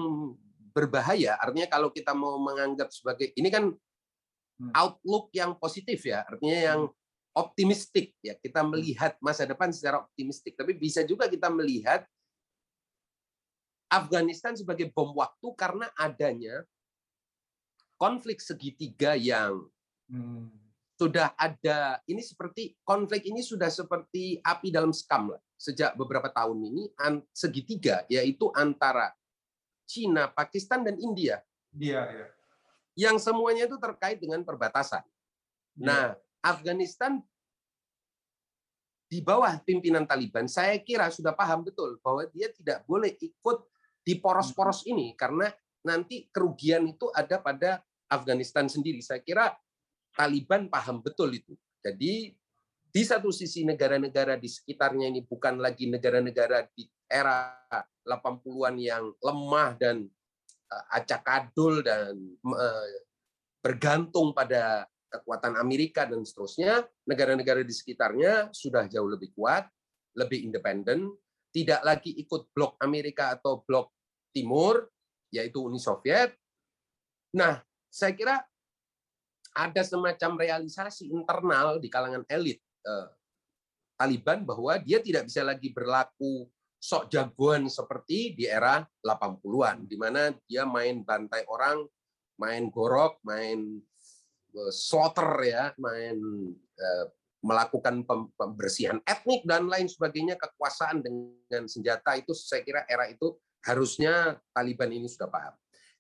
[0.72, 3.76] berbahaya artinya kalau kita mau menganggap sebagai ini kan
[4.62, 4.70] Hmm.
[4.78, 6.82] outlook yang positif ya, artinya yang
[7.34, 8.38] optimistik ya.
[8.38, 8.78] Kita Hmm.
[8.78, 12.06] melihat masa depan secara optimistik, tapi bisa juga kita melihat
[13.90, 16.62] Afghanistan sebagai bom waktu karena adanya
[17.98, 19.66] konflik segitiga yang
[20.06, 20.54] Hmm.
[21.02, 26.58] sudah ada ini seperti konflik ini sudah seperti api dalam sekam lah sejak beberapa tahun
[26.58, 26.84] ini
[27.30, 29.14] segitiga yaitu antara
[29.86, 31.38] Cina, Pakistan dan India
[31.70, 32.26] Dia, ya.
[32.98, 35.06] yang semuanya itu terkait dengan perbatasan.
[35.78, 35.86] Iya.
[35.86, 36.06] Nah,
[36.42, 37.22] Afghanistan
[39.06, 43.68] di bawah pimpinan Taliban saya kira sudah paham betul bahwa dia tidak boleh ikut
[44.02, 45.52] di poros-poros ini karena
[45.86, 49.04] nanti kerugian itu ada pada Afghanistan sendiri.
[49.06, 49.54] Saya kira
[50.18, 51.54] Taliban paham betul itu.
[51.84, 52.34] Jadi
[52.92, 57.56] di satu sisi negara-negara di sekitarnya ini bukan lagi negara-negara di era
[58.04, 60.04] 80-an yang lemah dan
[60.68, 62.88] eh, acak adul dan eh,
[63.64, 69.68] bergantung pada kekuatan Amerika dan seterusnya, negara-negara di sekitarnya sudah jauh lebih kuat,
[70.16, 71.12] lebih independen,
[71.52, 73.92] tidak lagi ikut blok Amerika atau blok
[74.32, 74.88] Timur,
[75.36, 76.32] yaitu Uni Soviet.
[77.36, 77.60] Nah,
[77.92, 78.40] saya kira
[79.52, 83.08] ada semacam realisasi internal di kalangan elit eh,
[83.98, 86.50] Taliban bahwa dia tidak bisa lagi berlaku
[86.82, 91.86] sok jagoan seperti di era 80-an, di mana dia main bantai orang,
[92.42, 93.78] main gorok, main
[94.58, 96.18] eh, slaughter ya, main
[96.58, 97.06] eh,
[97.42, 103.38] melakukan pem- pembersihan etnik dan lain sebagainya, kekuasaan dengan senjata itu saya kira era itu
[103.66, 105.54] harusnya Taliban ini sudah paham.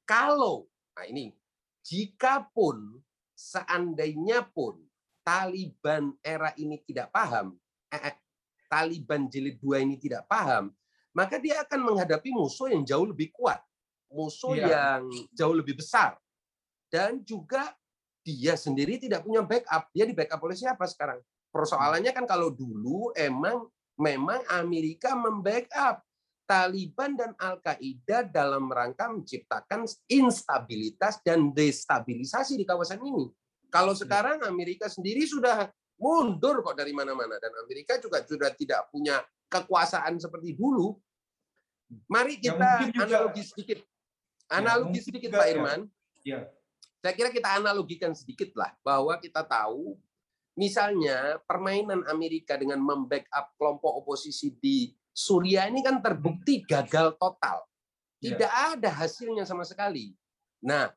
[0.05, 1.33] Kalau nah ini
[1.81, 3.01] jika pun
[3.33, 4.77] seandainya pun
[5.21, 7.53] Taliban era ini tidak paham,
[7.93, 8.15] eh, eh,
[8.65, 10.73] Taliban jilid dua ini tidak paham,
[11.13, 13.61] maka dia akan menghadapi musuh yang jauh lebih kuat,
[14.09, 14.67] musuh Iya.
[14.67, 15.01] yang
[15.35, 16.17] jauh lebih besar,
[16.89, 17.75] dan juga
[18.21, 19.89] dia sendiri tidak punya backup.
[19.93, 21.19] Dia di backup oleh siapa sekarang?
[21.51, 23.67] Persoalannya kan kalau dulu emang
[23.99, 26.01] memang Amerika membackup
[26.47, 33.29] Taliban dan Al-Qaeda dalam rangka menciptakan instabilitas dan destabilisasi di kawasan ini.
[33.71, 39.23] Kalau sekarang Amerika sendiri sudah mundur kok dari mana-mana dan Amerika juga sudah tidak punya
[39.47, 40.99] kekuasaan seperti dulu.
[42.11, 43.79] Mari Ya, kita juga- analogi sedikit.
[44.51, 45.51] Analogi mungkin sedikit juga Pak ya.
[45.55, 45.79] Irman.
[46.27, 46.39] Ya.
[47.01, 49.95] Saya kira kita analogikan sedikit lah bahwa kita tahu
[50.53, 57.63] misalnya permainan Amerika dengan membackup kelompok oposisi di Suriah ini kan terbukti gagal total.
[58.21, 58.35] Iya.
[58.35, 60.13] Tidak ada hasilnya sama sekali.
[60.61, 60.91] Nah,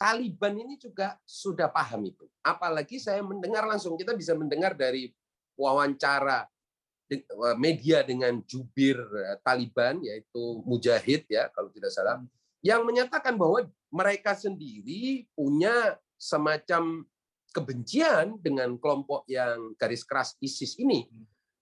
[0.00, 2.24] Taliban ini juga sudah paham itu.
[2.40, 5.12] Apalagi saya mendengar langsung, kita bisa mendengar dari
[5.60, 6.48] wawancara
[7.04, 7.28] de-
[7.60, 12.16] media dengan jubir eh, Taliban, yaitu Mujahid ya, kalau tidak salah,
[12.64, 17.04] yang menyatakan bahwa mereka sendiri punya semacam
[17.52, 21.12] kebencian dengan kelompok yang garis keras ISIS ini.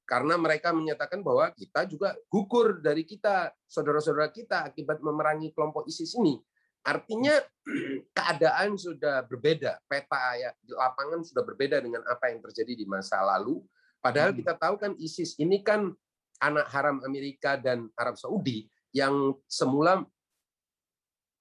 [0.06, 6.16] Karena mereka menyatakan bahwa kita juga gugur dari kita, saudara-saudara kita akibat memerangi kelompok ISIS
[6.16, 6.38] ini.
[6.86, 7.34] Artinya
[8.16, 13.20] keadaan sudah berbeda, peta ya di lapangan sudah berbeda dengan apa yang terjadi di masa
[13.24, 13.60] lalu.
[13.98, 14.38] Padahal Hmm.
[14.40, 15.90] kita tahu kan ISIS ini kan
[16.38, 20.06] anak haram Amerika dan Arab Saudi yang semula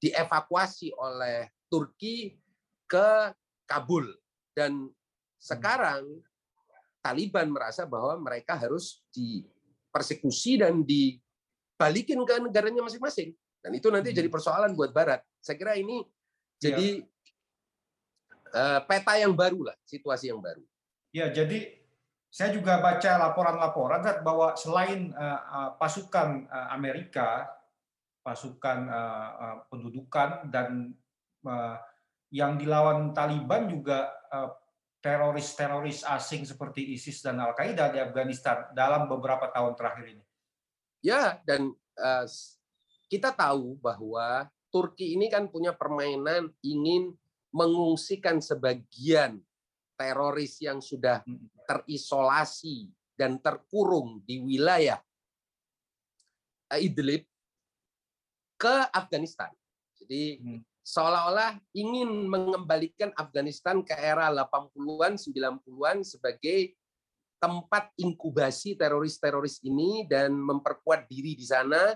[0.01, 2.37] dievakuasi oleh Turki
[2.89, 3.33] ke
[3.69, 4.09] Kabul
[4.57, 4.89] dan
[5.37, 6.21] sekarang
[7.01, 14.17] Taliban merasa bahwa mereka harus dipersekusi dan dibalikin ke negaranya masing-masing dan itu nanti Hmm.
[14.23, 15.21] jadi persoalan buat Barat.
[15.41, 16.05] Saya kira ini
[16.57, 17.03] jadi
[18.53, 20.63] eh, peta yang baru lah, situasi yang baru.
[21.13, 21.77] Ya, jadi
[22.27, 27.47] saya juga baca laporan-laporan bahwa selain eh, pasukan eh, Amerika,
[28.23, 30.93] pasukan eh, eh, pendudukan dan
[31.45, 31.77] eh,
[32.35, 34.11] yang dilawan Taliban juga
[34.99, 40.23] teroris-teroris asing seperti ISIS dan Al-Qaeda di Afghanistan dalam beberapa tahun terakhir ini.
[40.99, 42.25] Ya, dan eh,
[43.07, 47.15] kita tahu bahwa Turki ini kan punya permainan ingin
[47.55, 49.39] mengungsikan sebagian
[49.95, 51.23] teroris yang sudah
[51.65, 54.99] terisolasi dan terkurung di wilayah
[56.75, 57.23] eh, Idlib
[58.59, 59.49] ke Afghanistan.
[59.97, 60.61] Jadi Hmm.
[60.83, 66.75] seolah-olah ingin mengembalikan Afghanistan ke era 80-an, 90-an sebagai
[67.37, 71.93] tempat inkubasi teroris-teroris ini dan memperkuat diri di sana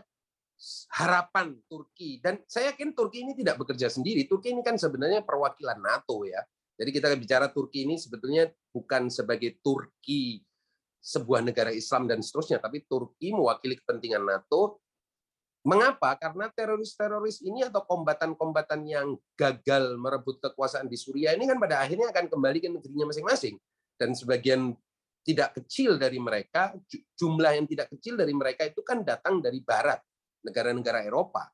[0.94, 4.30] harapan Turki dan saya yakin Turki ini tidak bekerja sendiri.
[4.30, 6.42] Turki ini kan sebenarnya perwakilan NATO ya.
[6.78, 10.42] Jadi kita bicara Turki ini sebetulnya bukan sebagai Turki
[11.02, 14.82] sebuah negara Islam dan seterusnya, tapi Turki mewakili kepentingan NATO
[15.62, 16.18] Mengapa?
[16.18, 22.10] Karena teroris-teroris ini atau kombatan-kombatan yang gagal merebut kekuasaan di Suriah ini kan pada akhirnya
[22.10, 23.62] akan kembali ke negerinya masing-masing.
[23.94, 24.74] Dan sebagian
[25.22, 26.74] tidak kecil dari mereka,
[27.14, 30.02] jumlah yang tidak kecil dari mereka itu kan datang dari barat,
[30.46, 31.50] negara-negara Eropa.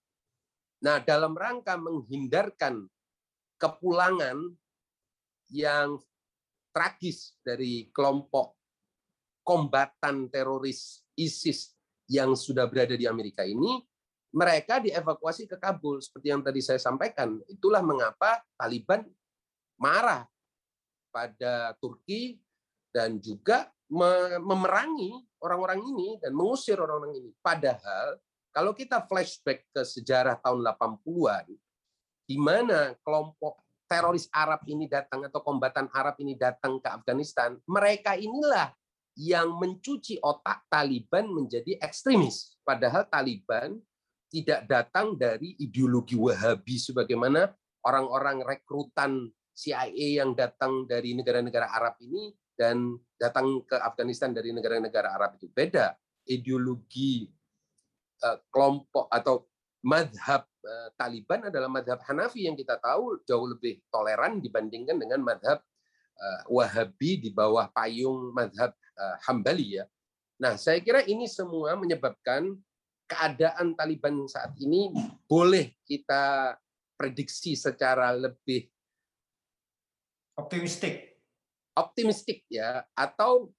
[0.84, 2.86] Nah, dalam rangka menghindarkan
[3.58, 4.38] kepulangan
[5.50, 5.98] yang
[6.70, 8.54] tragis dari kelompok
[9.42, 11.74] kombatan teroris ISIS
[12.12, 13.82] yang sudah berada di Amerika ini,
[14.36, 17.42] mereka dievakuasi ke Kabul seperti yang tadi saya sampaikan.
[17.50, 19.02] Itulah mengapa Taliban
[19.80, 20.28] marah
[21.10, 22.38] pada Turki
[22.94, 27.32] dan juga memerangi orang-orang ini dan mengusir orang-orang ini.
[27.40, 28.20] Padahal
[28.58, 31.45] kalau kita flashback ke sejarah tahun 80-an
[32.26, 38.18] di mana kelompok teroris Arab ini datang atau kombatan Arab ini datang ke Afghanistan, mereka
[38.18, 38.74] inilah
[39.14, 42.58] yang mencuci otak Taliban menjadi ekstremis.
[42.66, 43.78] Padahal Taliban
[44.26, 47.53] tidak datang dari ideologi Wahabi sebagaimana
[47.86, 55.14] orang-orang rekrutan CIA yang datang dari negara-negara Arab ini dan datang ke Afghanistan dari negara-negara
[55.14, 55.93] Arab itu beda
[56.26, 57.37] ideologi
[58.49, 59.45] kelompok atau
[59.86, 65.61] madhab uh, Taliban adalah madhab Hanafi yang kita tahu jauh lebih toleran dibandingkan dengan madhab
[66.18, 69.86] uh, Wahabi di bawah payung madhab Hambali ya.
[70.41, 72.49] Nah, saya kira ini semua menyebabkan
[73.05, 74.89] keadaan Taliban saat ini
[75.30, 76.57] boleh kita
[76.97, 78.65] prediksi secara lebih
[80.34, 81.22] optimistik
[81.78, 83.53] optimistik ya atau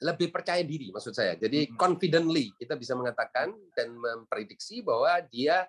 [0.00, 1.36] lebih percaya diri maksud saya.
[1.36, 1.76] Jadi hmm.
[1.76, 5.68] confidently kita bisa mengatakan dan memprediksi bahwa dia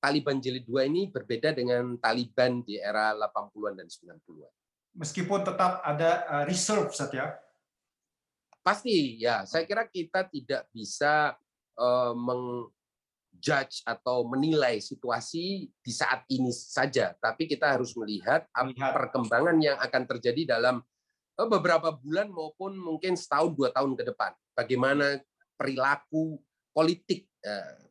[0.00, 4.52] Taliban jilid 2 ini berbeda dengan Taliban di era 80-an dan 90-an.
[4.96, 7.36] Meskipun tetap ada uh, reserve saja.
[8.64, 11.36] Pasti ya, saya kira kita tidak bisa
[11.78, 18.92] uh, menjudge atau menilai situasi di saat ini saja, tapi kita harus melihat, melihat.
[18.96, 20.82] perkembangan yang akan terjadi dalam
[21.44, 24.32] beberapa bulan maupun mungkin setahun dua tahun ke depan.
[24.56, 25.20] Bagaimana
[25.60, 26.40] perilaku
[26.72, 27.84] politik uh,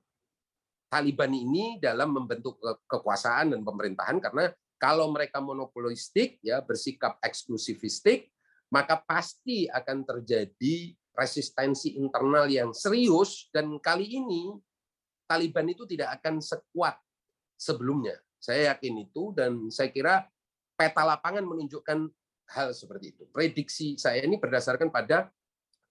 [0.90, 2.58] Taliban ini dalam membentuk
[2.90, 4.50] kekuasaan dan pemerintahan karena
[4.82, 8.30] kalau mereka monopolistik ya bersikap eksklusivistik
[8.70, 14.56] maka pasti akan terjadi resistensi internal yang serius dan kali ini
[15.26, 17.02] Taliban itu tidak akan sekuat
[17.58, 18.14] sebelumnya.
[18.38, 20.30] Saya yakin itu dan saya kira
[20.78, 22.06] peta lapangan menunjukkan
[22.54, 23.24] hal seperti itu.
[23.34, 25.32] Prediksi saya ini berdasarkan pada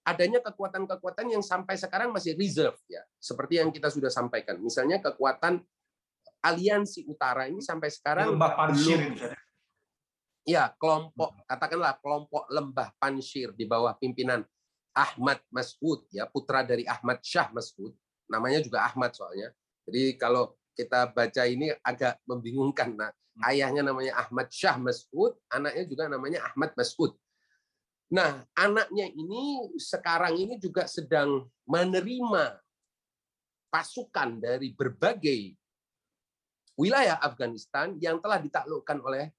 [0.05, 4.61] adanya kekuatan-kekuatan yang sampai sekarang masih reserve ya, seperti yang kita sudah sampaikan.
[4.61, 5.65] Misalnya kekuatan
[6.45, 9.17] aliansi utara ini sampai sekarang belum
[10.45, 14.45] ya kelompok katakanlah kelompok lembah Panshir di bawah pimpinan
[14.93, 17.97] Ahmad Mas'ud ya putra dari Ahmad Syah Mas'ud
[18.29, 19.49] namanya juga Ahmad soalnya
[19.89, 23.11] jadi kalau kita baca ini agak membingungkan nah.
[23.43, 27.11] Ayahnya namanya Ahmad Syah Mas'ud anaknya juga namanya Ahmad Mas'ud.
[28.15, 32.59] Nah anaknya ini sekarang ini juga sedang menerima
[33.67, 35.51] pasukan dari berbagai
[36.79, 39.31] wilayah Afghanistan yang telah ditaklukkan oleh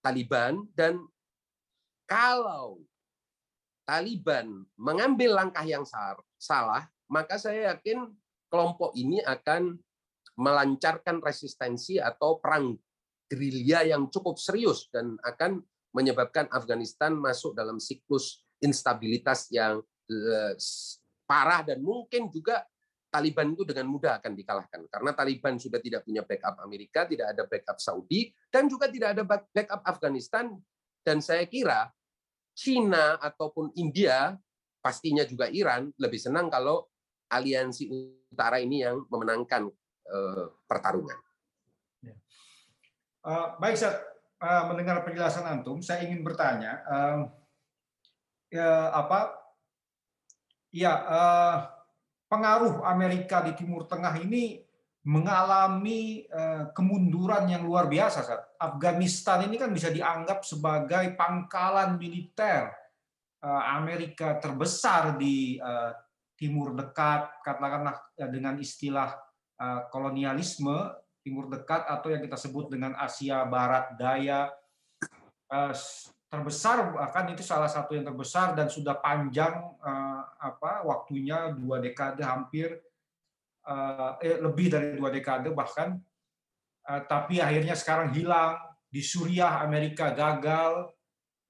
[0.00, 0.98] Taliban dan
[2.08, 2.82] kalau
[3.86, 5.82] Taliban mengambil langkah yang
[6.38, 8.06] salah, maka saya yakin
[8.50, 9.78] kelompok ini akan
[10.38, 12.74] melancarkan resistensi atau perang
[13.30, 15.62] gerilya yang cukup serius dan akan
[15.94, 20.54] menyebabkan Afghanistan masuk dalam siklus instabilitas yang eh,
[21.26, 22.66] parah dan mungkin juga
[23.10, 24.86] Taliban itu dengan mudah akan dikalahkan.
[24.86, 29.22] Karena Taliban sudah tidak punya backup Amerika, tidak ada backup Saudi dan juga tidak ada
[29.26, 30.54] backup Afghanistan.
[31.02, 31.90] Dan saya kira
[32.54, 34.38] Cina ataupun India,
[34.78, 36.86] pastinya juga Iran lebih senang kalau
[37.34, 37.90] aliansi
[38.30, 39.66] utara ini yang memenangkan
[40.66, 41.18] pertarungan.
[43.20, 44.00] Uh, baik, saya
[44.40, 46.80] uh, mendengar penjelasan antum, saya ingin bertanya,
[48.48, 49.36] ya, apa?
[50.72, 51.56] Ya, uh,
[52.32, 54.64] pengaruh Amerika di Timur Tengah ini
[55.00, 56.28] mengalami
[56.76, 58.20] kemunduran yang luar biasa.
[58.20, 62.68] Saat Afghanistan ini kan bisa dianggap sebagai pangkalan militer
[63.44, 65.56] Amerika terbesar di
[66.36, 67.96] Timur Dekat, katakanlah
[68.28, 69.16] dengan istilah
[69.92, 74.48] kolonialisme Timur Dekat atau yang kita sebut dengan Asia Barat Daya
[75.52, 75.74] eh,
[76.32, 82.22] terbesar bahkan itu salah satu yang terbesar dan sudah panjang uh, apa waktunya dua dekade
[82.22, 82.78] hampir
[83.66, 85.98] eh, lebih dari dua dekade bahkan.
[86.90, 88.58] Tapi akhirnya sekarang hilang
[88.90, 90.90] di Suriah Amerika gagal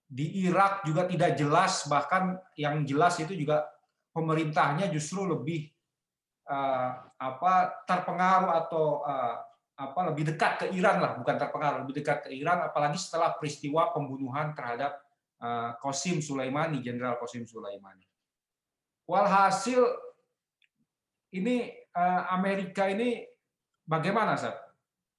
[0.04, 3.64] di Irak juga tidak jelas bahkan yang jelas itu juga
[4.12, 5.70] pemerintahnya justru lebih
[7.20, 9.36] apa terpengaruh atau uh,
[9.76, 13.92] apa lebih dekat ke Iran lah, bukan terpengaruh, lebih dekat ke Iran, apalagi setelah peristiwa
[13.92, 15.04] pembunuhan terhadap
[15.40, 18.04] uh, Qasim Sulaimani, Jenderal Qasim Sulaimani.
[19.04, 19.84] Walhasil
[21.36, 23.24] ini uh, Amerika ini
[23.84, 24.56] bagaimana, Sat?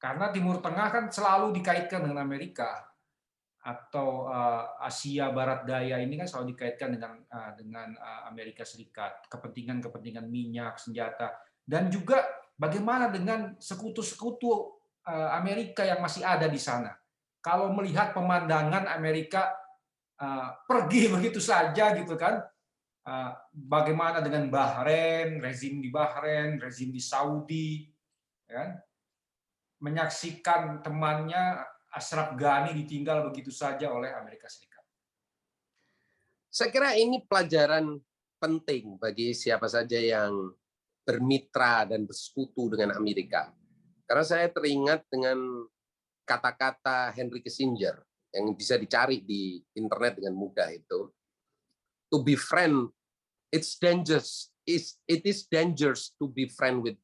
[0.01, 2.81] Karena Timur Tengah kan selalu dikaitkan dengan Amerika
[3.61, 4.25] atau
[4.81, 7.21] Asia Barat Daya ini kan selalu dikaitkan dengan
[7.53, 7.93] dengan
[8.25, 14.77] Amerika Serikat, kepentingan-kepentingan minyak, senjata, dan juga Bagaimana dengan sekutu-sekutu
[15.09, 16.93] eh, Amerika yang masih ada di sana?
[17.41, 19.49] Kalau melihat pemandangan Amerika
[20.21, 22.37] eh, pergi begitu saja gitu kan,
[23.09, 27.89] eh, bagaimana dengan Bahrain, rezim di Bahrain, rezim di Saudi,
[28.45, 28.71] ya kan?
[29.81, 31.57] menyaksikan temannya
[31.89, 34.85] Ashraf Ghani ditinggal begitu saja oleh Amerika Serikat.
[36.53, 37.97] Saya kira ini pelajaran
[38.37, 40.53] penting bagi siapa saja yang
[41.01, 43.49] bermitra dan bersekutu dengan Amerika.
[44.05, 45.65] Karena saya teringat dengan
[46.27, 47.99] kata-kata Henry Kissinger
[48.31, 51.11] yang bisa dicari di internet dengan mudah itu.
[52.11, 52.91] To be friend,
[53.51, 54.51] it's dangerous.
[54.67, 56.99] It is dangerous to be friend with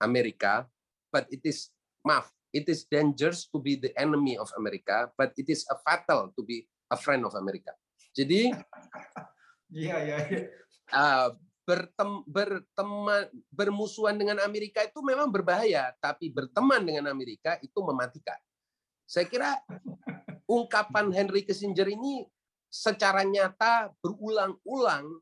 [0.00, 0.68] America,
[1.12, 1.72] but it is
[2.04, 6.30] maaf, it is dangerous to be the enemy of America, but it is a fatal
[6.36, 7.72] to be a friend of America.
[8.14, 8.54] Jadi,
[9.74, 10.18] iya iya.
[10.30, 10.40] iya.
[10.92, 11.32] Ah,
[11.64, 18.36] bertem, berteman bermusuhan dengan Amerika itu memang berbahaya, tapi berteman dengan Amerika itu mematikan.
[19.08, 19.60] Saya kira
[20.44, 22.28] ungkapan Henry Kissinger ini
[22.68, 25.20] secara nyata berulang-ulang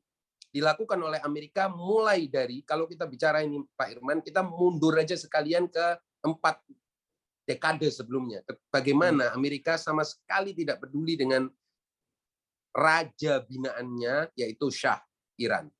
[0.53, 5.65] dilakukan oleh Amerika mulai dari kalau kita bicara ini Pak Irman kita mundur aja sekalian
[5.71, 6.61] ke empat
[7.49, 8.45] dekade sebelumnya.
[8.69, 11.49] Bagaimana Amerika sama sekali tidak peduli dengan
[12.73, 15.01] raja binaannya yaitu Shah
[15.41, 15.73] Iran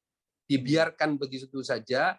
[0.53, 2.13] dibiarkan begitu saja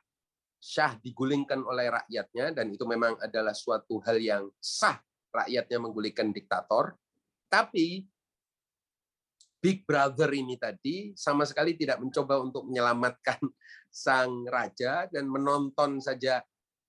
[0.57, 4.95] Syah digulingkan oleh rakyatnya dan itu memang adalah suatu hal yang sah
[5.29, 6.95] rakyatnya menggulingkan diktator.
[7.51, 8.07] Tapi
[9.59, 13.43] Big Brother ini tadi sama sekali tidak mencoba untuk menyelamatkan
[13.91, 16.39] sang raja dan menonton saja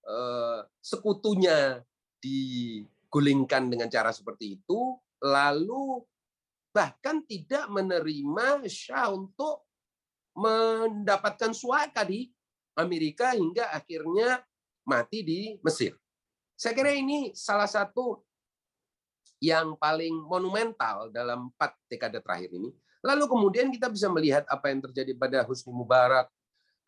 [0.07, 1.83] eh, sekutunya
[2.23, 5.99] digulingkan dengan cara seperti itu lalu
[6.71, 9.67] bahkan tidak menerima Syah untuk
[10.35, 12.29] mendapatkan suaka di
[12.75, 14.43] Amerika hingga akhirnya
[14.83, 15.95] mati di Mesir.
[16.55, 18.23] Saya kira ini salah satu
[19.43, 22.71] yang paling monumental dalam empat dekade terakhir ini.
[23.05, 26.33] Lalu kemudian kita bisa melihat apa yang terjadi pada Husni Mubarak,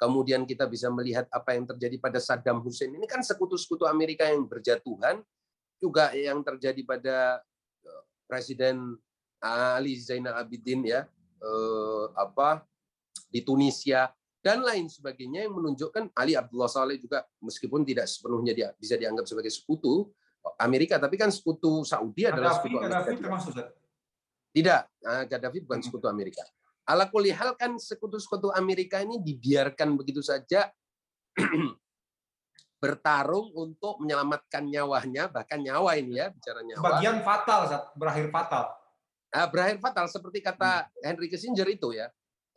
[0.01, 2.94] kemudian kita bisa melihat apa yang terjadi pada Saddam Hussein.
[2.97, 5.20] Ini kan sekutu-sekutu Amerika yang berjatuhan,
[5.76, 7.16] juga yang terjadi pada
[7.84, 8.97] eh, Presiden
[9.44, 11.05] Ali Zainal Abidin ya,
[11.40, 12.64] eh, apa
[13.30, 14.10] di Tunisia
[14.46, 19.26] dan lain sebagainya yang menunjukkan Ali Abdullah Saleh juga meskipun tidak sepenuhnya dia bisa dianggap
[19.26, 20.06] sebagai sekutu
[20.62, 23.74] Amerika tapi kan sekutu Saudi adalah sekutu Amerika.
[24.54, 25.86] Tidak, ah, Gaddafi bukan hmm.
[25.90, 26.46] sekutu Amerika.
[26.86, 30.70] Ala kulihal kan sekutu-sekutu Amerika ini dibiarkan begitu saja
[32.80, 36.80] bertarung untuk menyelamatkan nyawanya, bahkan nyawa ini ya, bicara nyawa.
[36.86, 37.60] Bagian fatal,
[37.98, 38.64] berakhir fatal.
[39.34, 41.02] Ah, berakhir fatal, seperti kata hmm.
[41.02, 42.06] Henry Kissinger itu ya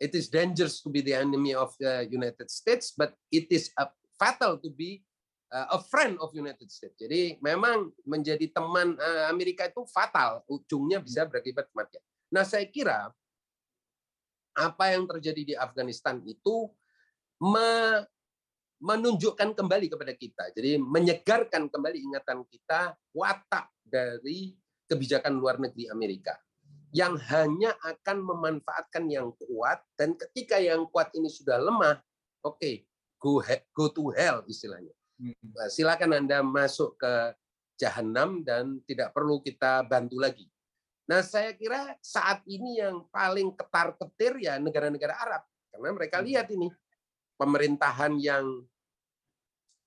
[0.00, 3.86] it is dangerous to be the enemy of the United States, but it is a
[4.16, 5.04] fatal to be
[5.52, 6.96] uh, a friend of United States.
[6.96, 12.02] Jadi memang menjadi teman uh, Amerika itu fatal, ujungnya bisa berakibat kematian.
[12.32, 13.12] Nah, saya kira
[14.56, 16.72] apa yang terjadi di Afghanistan itu
[17.38, 18.02] me
[18.80, 20.56] menunjukkan kembali kepada kita.
[20.56, 24.56] Jadi menyegarkan kembali ingatan kita watak dari
[24.88, 26.32] kebijakan luar negeri Amerika
[26.90, 32.02] yang hanya akan memanfaatkan yang kuat dan ketika yang kuat ini sudah lemah,
[32.42, 32.82] oke, okay,
[33.22, 33.38] go
[33.70, 34.90] go to hell istilahnya.
[35.20, 35.36] Hmm.
[35.54, 37.36] Nah, silakan Anda masuk ke
[37.78, 40.46] jahanam dan tidak perlu kita bantu lagi.
[41.06, 46.26] Nah, saya kira saat ini yang paling ketar-ketir ya negara-negara Arab karena mereka hmm.
[46.26, 46.68] lihat ini
[47.38, 48.44] pemerintahan yang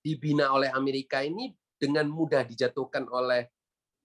[0.04, 3.48] dibina oleh Amerika ini dengan mudah dijatuhkan oleh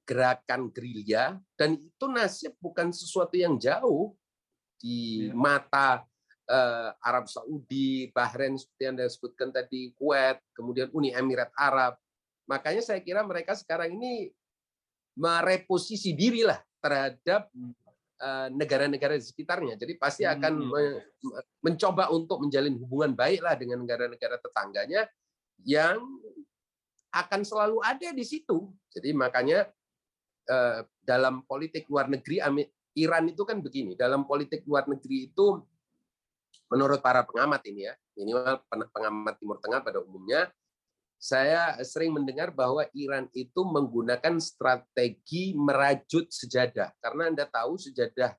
[0.08, 4.16] gerakan gerilya dan itu nasib bukan sesuatu yang jauh
[4.80, 5.36] di iya.
[5.36, 6.08] mata
[6.48, 12.00] uh, Arab Saudi, Bahrain seperti yang Anda sebutkan tadi, Kuwait, kemudian Uni Emirat Arab,
[12.48, 14.32] Makanya saya kira mereka sekarang ini
[15.20, 17.52] mereposisi diri lah terhadap
[18.18, 19.76] eh, negara-negara di sekitarnya.
[19.76, 20.68] Jadi pasti Hmm, akan iya.
[20.72, 21.02] me-
[21.60, 25.04] mencoba untuk menjalin hubungan baik lah dengan negara-negara tetangganya
[25.62, 26.00] yang
[27.12, 28.72] akan selalu ada di situ.
[28.96, 29.77] Jadi makanya eh,
[31.04, 32.40] dalam politik luar negeri
[32.96, 33.94] Iran itu kan begini.
[33.94, 35.60] Dalam politik luar negeri itu
[36.68, 40.50] menurut para pengamat ini ya, minimal pen- pengamat Timur Tengah pada umumnya,
[41.18, 46.94] saya sering mendengar bahwa Iran itu menggunakan strategi merajut sejadah.
[47.02, 48.34] Karena Anda tahu sejadah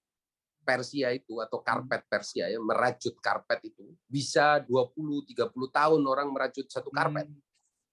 [0.63, 6.67] Persia itu atau karpet Persia ya, merajut karpet itu bisa 20 30 tahun orang merajut
[6.69, 7.25] satu karpet.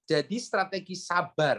[0.07, 1.59] Jadi strategi sabar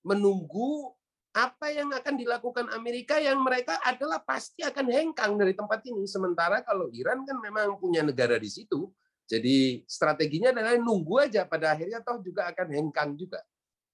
[0.00, 0.96] menunggu
[1.30, 6.02] apa yang akan dilakukan Amerika yang mereka adalah pasti akan hengkang dari tempat ini.
[6.02, 8.90] Sementara kalau Iran kan memang punya negara di situ.
[9.30, 13.38] Jadi strateginya adalah nunggu aja pada akhirnya toh juga akan hengkang juga.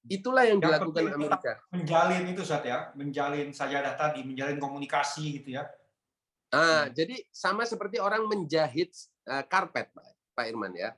[0.09, 1.53] Itulah yang Yang dilakukan Amerika.
[1.69, 5.69] menjalin itu saat ya, menjalin sajadah tadi, menjalin komunikasi gitu ya.
[6.49, 6.95] Ah, Hmm.
[6.95, 8.95] jadi sama seperti orang menjahit
[9.27, 10.95] eh, karpet, Pak Pak Irman ya.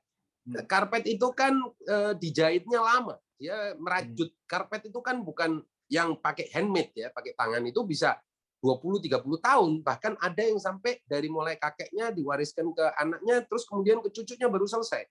[0.47, 0.61] Hmm.
[0.71, 1.57] Karpet itu kan
[1.89, 3.19] eh, dijahitnya lama.
[3.41, 8.17] Dia merajut karpet itu kan bukan yang pakai handmade ya, pakai tangan itu bisa
[8.61, 14.03] 20 30 tahun, bahkan ada yang sampai dari mulai kakeknya diwariskan ke anaknya terus kemudian
[14.03, 15.07] ke cucunya baru selesai.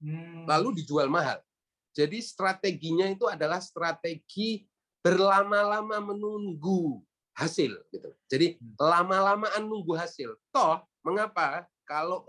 [0.00, 0.44] Hmm.
[0.48, 1.40] Lalu dijual mahal.
[1.96, 4.68] Jadi strateginya itu adalah strategi
[5.00, 7.00] berlama-lama menunggu
[7.36, 8.10] hasil gitu.
[8.28, 8.76] Jadi Hmm.
[8.80, 10.36] lama-lamaan nunggu hasil.
[10.48, 12.24] Toh mengapa kalau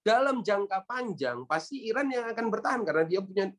[0.00, 3.52] dalam jangka panjang pasti Iran yang akan bertahan karena dia punya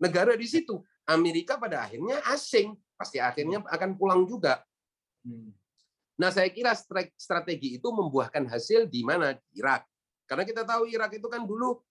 [0.00, 0.80] negara di situ.
[1.04, 4.64] Amerika pada akhirnya asing, pasti akhirnya akan pulang juga.
[5.24, 5.52] Hmm.
[6.14, 9.34] Nah, saya kira stra- strategi itu membuahkan hasil di mana?
[9.34, 9.84] Di Irak.
[10.24, 11.82] Karena kita tahu Irak itu kan dulu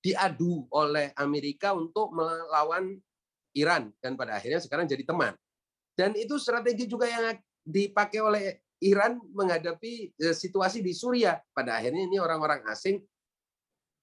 [0.00, 2.96] diadu oleh Amerika untuk melawan
[3.56, 5.32] Iran dan pada akhirnya sekarang jadi teman.
[5.94, 8.44] Dan itu strategi juga yang dipakai oleh
[8.82, 11.40] Iran menghadapi eh, situasi di Suriah.
[11.54, 13.00] Pada akhirnya ini orang-orang asing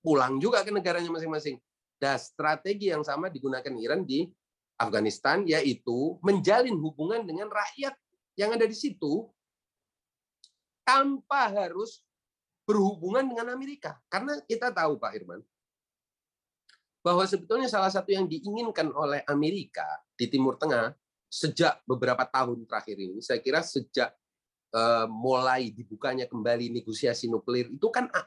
[0.01, 1.61] pulang juga ke negaranya masing-masing.
[2.01, 4.25] Dan strategi yang sama digunakan Iran di
[4.81, 7.93] Afghanistan yaitu menjalin hubungan dengan rakyat
[8.33, 9.29] yang ada di situ
[10.81, 12.01] tanpa harus
[12.65, 14.01] berhubungan dengan Amerika.
[14.09, 15.41] Karena kita tahu Pak Irman,
[17.01, 20.93] bahwa sebetulnya salah satu yang diinginkan oleh Amerika di Timur Tengah
[21.31, 24.13] sejak beberapa tahun terakhir ini, saya kira sejak
[24.73, 28.25] eh, mulai dibukanya kembali negosiasi nuklir itu kan ah,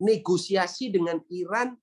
[0.00, 1.74] negosiasi dengan Iran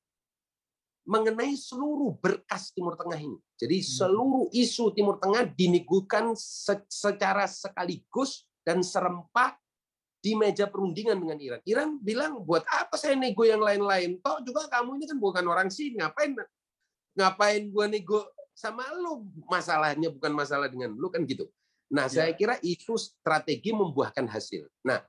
[1.08, 3.40] mengenai seluruh berkas Timur Tengah ini.
[3.56, 9.56] Jadi seluruh isu Timur Tengah dinegukan se- secara sekaligus dan serempak
[10.20, 11.62] di meja perundingan dengan Iran.
[11.64, 14.20] Iran bilang, buat apa saya nego yang lain-lain?
[14.20, 16.36] Toh juga kamu ini kan bukan orang sini, ngapain
[17.16, 19.24] ngapain gua nego sama lu?
[19.48, 21.48] Masalahnya bukan masalah dengan lu kan gitu.
[21.88, 24.68] Nah, saya kira itu strategi membuahkan hasil.
[24.84, 25.00] Nah,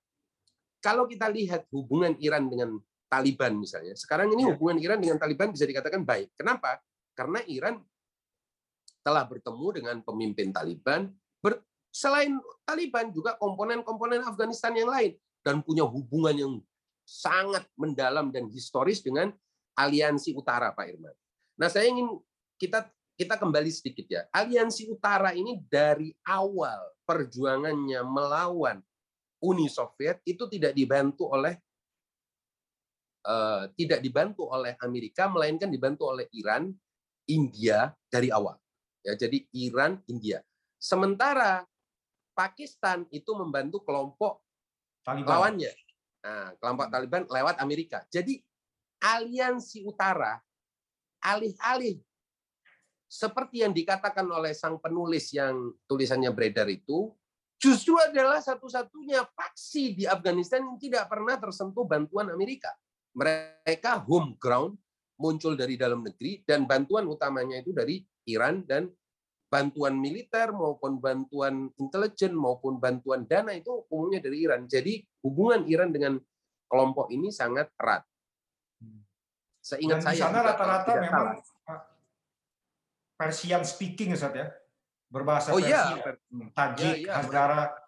[0.78, 2.78] kalau kita lihat hubungan Iran dengan
[3.09, 4.52] Taliban misalnya, sekarang ini Ya.
[4.52, 6.36] hubungan Iran dengan Taliban bisa dikatakan baik.
[6.36, 6.76] Kenapa?
[7.16, 7.80] Karena Iran
[9.00, 11.09] telah bertemu dengan pemimpin Taliban,
[11.40, 12.36] ber- selain
[12.68, 16.52] Taliban juga komponen-komponen Afghanistan yang lain dan punya hubungan yang
[17.09, 19.32] sangat mendalam dan historis dengan
[19.72, 21.16] Aliansi Utara, Pak Irman.
[21.56, 22.12] Nah, saya ingin
[22.61, 22.84] kita
[23.18, 24.22] kita kembali sedikit ya.
[24.30, 28.78] Aliansi Utara ini dari awal perjuangannya melawan
[29.40, 31.56] Uni Soviet itu tidak dibantu oleh
[33.29, 36.72] eh, tidak dibantu oleh Amerika, melainkan dibantu oleh Iran,
[37.29, 38.57] India dari awal.
[39.05, 40.41] Ya, jadi Iran, India.
[40.81, 41.68] Sementara
[42.33, 44.41] Pakistan itu membantu kelompok
[45.05, 45.29] Taliban.
[45.29, 45.72] lawannya.
[46.22, 48.07] Nah, kelompok Taliban lewat Amerika.
[48.11, 48.39] Jadi
[49.03, 50.39] aliansi utara
[51.22, 51.99] alih-alih
[53.09, 57.11] seperti yang dikatakan oleh sang penulis yang tulisannya beredar itu
[57.57, 62.70] justru adalah satu-satunya faksi di Afghanistan yang tidak pernah tersentuh bantuan Amerika.
[63.16, 64.76] Mereka home ground
[65.18, 67.98] muncul dari dalam negeri dan bantuan utamanya itu dari
[68.30, 68.86] Iran dan
[69.48, 74.68] bantuan militer maupun bantuan intelijen maupun bantuan dana itu umumnya dari Iran.
[74.68, 76.20] Jadi hubungan Iran dengan
[76.68, 78.04] kelompok ini sangat erat.
[79.59, 81.80] Seingat Dan saya di sana rata-rata memang salah.
[83.18, 84.46] Persian speaking Ustaz ya.
[85.09, 86.20] Berbahasa Oh iya, Persia.
[86.28, 87.88] Hmm, Tajik, iya, Hazara.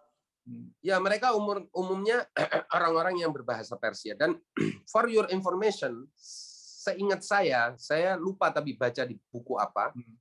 [0.80, 2.24] Ya, mereka umur umumnya
[2.76, 4.16] orang-orang yang berbahasa Persia.
[4.16, 4.38] Dan
[4.92, 6.08] for your information,
[6.80, 10.16] seingat saya, saya lupa tapi baca di buku apa, Hmm.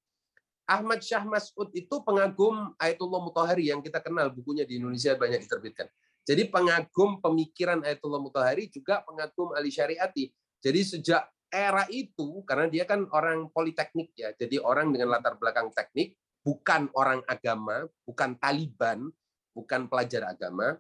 [0.70, 5.90] Ahmad Syah Mas'ud itu pengagum Ayatullah Mutahari yang kita kenal bukunya di Indonesia banyak diterbitkan.
[6.22, 10.30] Jadi pengagum pemikiran Ayatullah Mutahari juga pengagum Ali Syariati.
[10.62, 15.74] Jadi sejak era itu karena dia kan orang politeknik ya, jadi orang dengan latar belakang
[15.74, 16.14] teknik,
[16.46, 19.10] bukan orang agama, bukan Taliban,
[19.54, 20.78] bukan pelajar agama.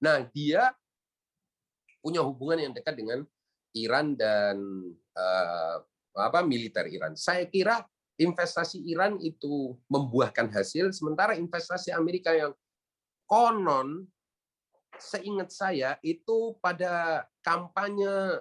[0.00, 0.72] Nah, dia
[2.04, 3.26] punya hubungan yang dekat dengan
[3.76, 4.56] Iran dan
[5.16, 5.76] uh,
[6.16, 7.12] apa militer Iran.
[7.18, 7.84] Saya kira
[8.16, 12.56] investasi Iran itu membuahkan hasil, sementara investasi Amerika yang
[13.28, 14.08] konon
[14.96, 18.40] seingat saya itu pada kampanye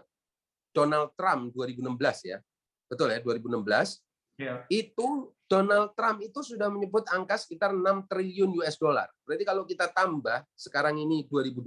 [0.71, 2.39] Donald Trump 2016 ya.
[2.87, 3.99] Betul ya, 2016.
[4.35, 4.67] Yeah.
[4.67, 9.07] Itu Donald Trump itu sudah menyebut angka sekitar 6 triliun US dollar.
[9.23, 11.63] Berarti kalau kita tambah sekarang ini 2020,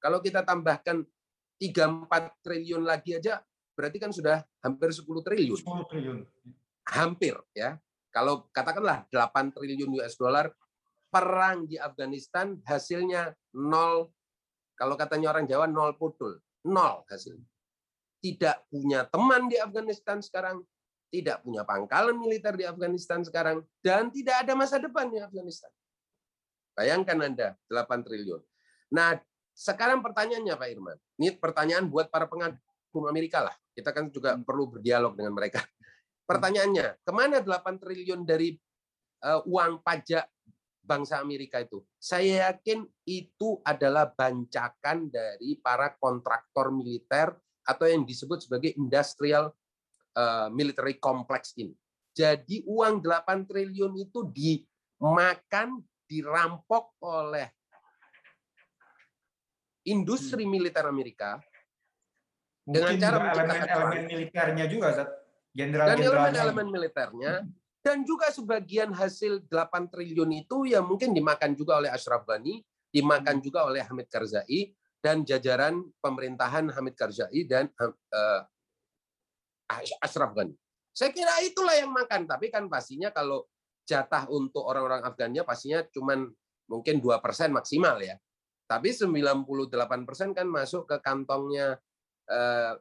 [0.00, 1.04] kalau kita tambahkan
[1.60, 3.44] 3 4 triliun lagi aja
[3.76, 5.58] berarti kan sudah hampir 10 triliun.
[5.60, 6.18] 10 triliun.
[6.88, 7.76] Hampir ya.
[8.08, 10.48] Kalau katakanlah 8 triliun US dollar
[11.10, 14.14] perang di Afghanistan hasilnya nol
[14.80, 17.44] kalau katanya orang Jawa nol putul, nol hasilnya.
[18.24, 20.64] Tidak punya teman di Afghanistan sekarang,
[21.10, 25.68] tidak punya pangkalan militer di Afghanistan sekarang, dan tidak ada masa depan di Afghanistan.
[26.78, 28.40] Bayangkan Anda, 8 triliun.
[28.94, 29.18] Nah,
[29.52, 33.54] sekarang pertanyaannya Pak Irman, ini pertanyaan buat para pengagum Amerika lah.
[33.74, 34.46] Kita kan juga hmm.
[34.46, 35.60] perlu berdialog dengan mereka.
[36.30, 38.54] Pertanyaannya, ke mana 8 triliun dari
[39.26, 40.30] uh, uang pajak
[40.80, 41.82] bangsa Amerika itu?
[41.98, 47.34] Saya yakin itu adalah bancakan dari para kontraktor militer
[47.66, 49.52] atau yang disebut sebagai industrial
[50.20, 51.72] uh, military complex ini.
[52.12, 57.48] Jadi uang 8 triliun itu dimakan, dirampok oleh
[59.88, 60.52] industri hmm.
[60.52, 61.40] militer Amerika
[62.68, 64.88] Mungkin dengan cara elemen-elemen militernya juga,
[65.50, 67.32] Jenderal dan elemen-elemen militernya
[67.80, 72.60] dan juga sebagian hasil 8 triliun itu yang mungkin dimakan juga oleh Ashraf Ghani,
[72.92, 73.44] dimakan hmm.
[73.44, 78.40] juga oleh Hamid Karzai dan jajaran pemerintahan Hamid Karzai dan uh,
[80.02, 80.54] Ashraf Ghani.
[80.90, 83.46] Saya kira itulah yang makan, tapi kan pastinya kalau
[83.86, 86.26] jatah untuk orang-orang Afgannya pastinya cuman
[86.70, 88.18] mungkin dua persen maksimal ya.
[88.70, 91.74] Tapi 98% kan masuk ke kantongnya
[92.30, 92.74] eh,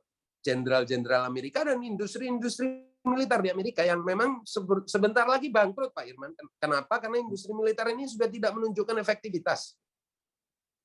[0.45, 4.43] jenderal-jenderal Amerika dan industri-industri militer di Amerika yang memang
[4.85, 6.35] sebentar lagi bangkrut Pak Irman.
[6.61, 7.01] Kenapa?
[7.01, 9.73] Karena industri militer ini sudah tidak menunjukkan efektivitas.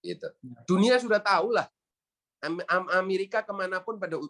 [0.00, 0.24] Gitu.
[0.24, 0.60] Ya.
[0.64, 1.66] Dunia sudah tahu lah.
[2.96, 4.20] Amerika ke mana pun pada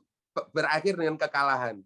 [0.52, 1.78] berakhir dengan kekalahan.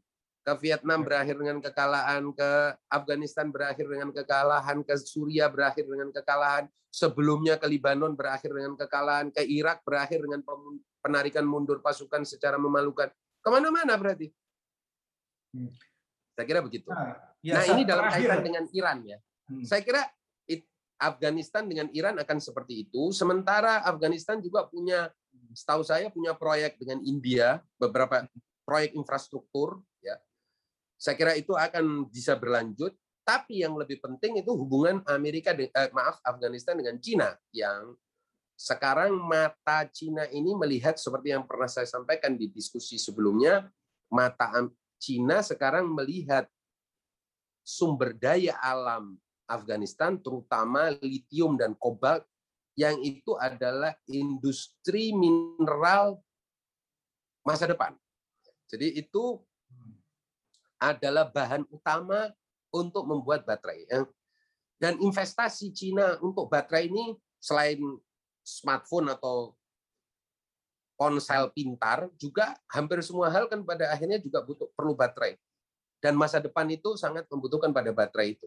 [0.45, 2.51] Ke Vietnam berakhir dengan kekalahan, ke
[2.89, 9.29] Afghanistan berakhir dengan kekalahan, ke Suria berakhir dengan kekalahan, sebelumnya ke Libanon berakhir dengan kekalahan,
[9.29, 10.41] ke Irak berakhir dengan
[11.05, 13.13] penarikan mundur pasukan secara memalukan.
[13.45, 14.33] Ke mana-mana berarti.
[15.53, 15.69] Hmm.
[16.33, 16.89] Saya kira begitu.
[16.89, 19.19] Nah, ya, nah ini dalam kaitan dengan Iran ya.
[19.53, 19.65] Hmm.
[19.69, 20.01] Saya kira
[20.99, 23.15] Afghanistan dengan Iran akan seperti itu.
[23.15, 25.07] Sementara Afghanistan juga punya
[25.55, 28.25] setahu saya punya proyek dengan India, beberapa
[28.67, 30.17] proyek infrastruktur ya.
[30.99, 32.93] Saya kira itu akan bisa berlanjut,
[33.23, 37.95] tapi yang lebih penting itu hubungan Amerika eh, maaf Afghanistan dengan Cina yang
[38.59, 43.71] sekarang mata Cina ini melihat seperti yang pernah saya sampaikan di diskusi sebelumnya,
[44.11, 44.51] mata
[44.99, 46.51] Cina sekarang melihat
[47.63, 49.15] sumber daya alam
[49.47, 52.27] Afghanistan terutama litium dan kobalt
[52.79, 56.23] yang itu adalah industri mineral
[57.43, 57.91] masa depan.
[58.71, 59.43] Jadi itu
[60.79, 62.31] adalah bahan utama
[62.71, 63.83] untuk membuat baterai.
[64.79, 67.83] Dan investasi Cina untuk baterai ini selain
[68.47, 69.59] smartphone atau
[70.95, 75.35] ponsel pintar juga hampir semua hal kan pada akhirnya juga butuh perlu baterai.
[75.99, 78.47] Dan masa depan itu sangat membutuhkan pada baterai itu.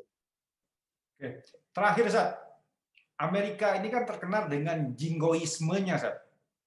[1.76, 2.51] Terakhir, Zat,
[3.22, 6.02] Amerika ini kan terkenal dengan jingoismenya.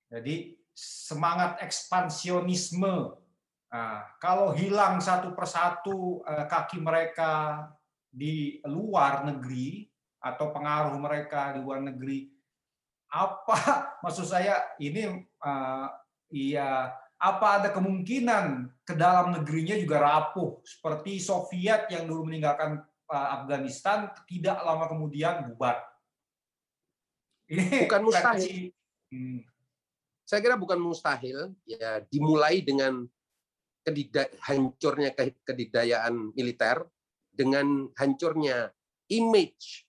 [0.07, 3.19] Jadi semangat ekspansionisme.
[3.75, 7.67] Nah, kalau hilang satu persatu eh, kaki mereka
[8.07, 9.83] di luar negeri
[10.23, 12.31] atau pengaruh mereka di luar negeri,
[13.15, 13.59] apa
[14.03, 15.87] maksud saya ini uh,
[16.35, 23.29] iya apa ada kemungkinan ke dalam negerinya juga rapuh seperti Soviet yang dulu meninggalkan uh,
[23.41, 25.94] Afghanistan tidak lama kemudian bubar
[27.51, 28.73] ini bukan mustahil.
[29.13, 29.41] Hmm.
[30.25, 33.05] Saya kira bukan mustahil ya dimulai dengan
[33.85, 35.13] kedida, hancurnya
[35.45, 36.81] kedidayaan militer
[37.29, 38.73] dengan hancurnya
[39.13, 39.85] image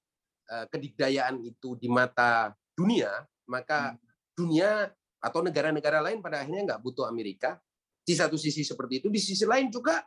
[0.51, 3.99] uh, kedidayaan itu di mata dunia, maka hmm.
[4.36, 4.91] dunia
[5.24, 7.58] atau negara-negara lain pada akhirnya nggak butuh Amerika.
[8.06, 9.97] Di satu sisi seperti itu, di sisi lain juga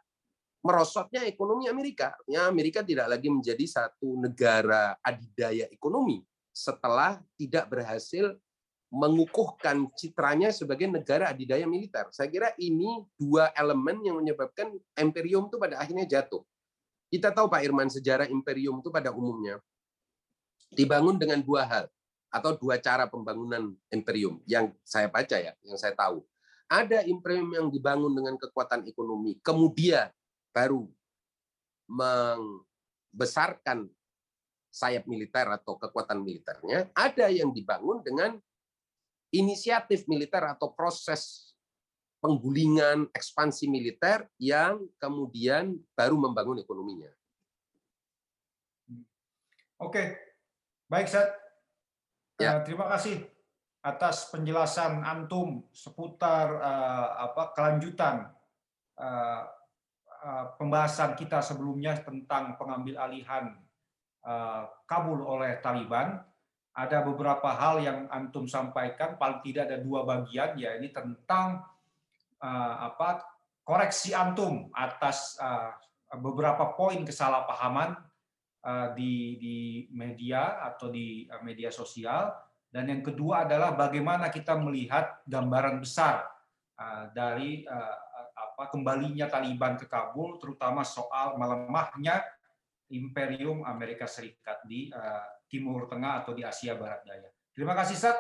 [0.63, 2.15] merosotnya ekonomi Amerika.
[2.31, 6.23] Ya, Amerika tidak lagi menjadi satu negara adidaya ekonomi,
[6.59, 8.35] setelah tidak berhasil
[8.91, 12.11] mengukuhkan citranya sebagai negara adidaya militer.
[12.11, 16.43] Saya kira ini dua elemen yang menyebabkan imperium itu pada akhirnya jatuh.
[17.09, 19.63] Kita tahu Pak Irman sejarah imperium itu pada umumnya
[20.75, 21.89] dibangun dengan dua hal
[22.29, 26.21] atau dua cara pembangunan imperium yang saya baca ya, yang saya tahu.
[26.69, 30.13] Ada imperium yang dibangun dengan kekuatan ekonomi, kemudian
[30.53, 30.85] baru
[31.89, 33.89] membesarkan
[34.79, 36.87] sayap militer atau kekuatan militernya.
[36.95, 38.39] Ada yang dibangun dengan
[39.35, 41.51] inisiatif militer atau proses
[42.22, 47.11] penggulingan ekspansi militer yang kemudian baru membangun ekonominya.
[49.79, 50.18] Oke,
[50.91, 51.31] baik Seth.
[52.39, 52.59] Ya.
[52.59, 53.22] Uh, terima kasih
[53.83, 58.26] atas penjelasan antum seputar uh, apa kelanjutan
[58.99, 59.43] uh,
[60.22, 63.55] uh, pembahasan kita sebelumnya tentang pengambil alihan
[64.85, 66.20] Kabul oleh Taliban
[66.76, 71.64] ada beberapa hal yang antum sampaikan paling tidak ada dua bagian ya ini tentang
[72.39, 73.24] uh, apa
[73.64, 75.72] koreksi antum atas uh,
[76.20, 77.97] beberapa poin kesalahpahaman
[78.93, 79.59] di di
[79.97, 82.37] media atau di media sosial.
[82.68, 86.29] Dan yang kedua adalah bagaimana kita melihat gambaran besar
[87.16, 92.20] dari apa kembalinya Taliban ke Kabul terutama soal melemahnya
[92.93, 97.28] imperium Amerika Serikat di uh, Timur Tengah atau di Asia Barat Daya.
[97.53, 98.16] Terima kasih Sat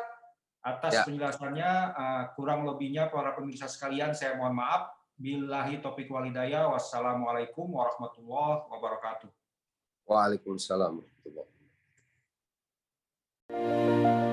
[0.64, 1.04] atas ya.
[1.06, 1.70] penjelasannya.
[1.94, 4.92] Uh, kurang lebihnya para pemirsa sekalian saya mohon maaf.
[5.18, 6.70] Billahi topik walidaya.
[6.70, 9.30] Wassalamualaikum warahmatullahi wabarakatuh.
[10.06, 11.48] Waalaikumsalam warahmatullahi
[13.50, 14.27] wabarakatuh.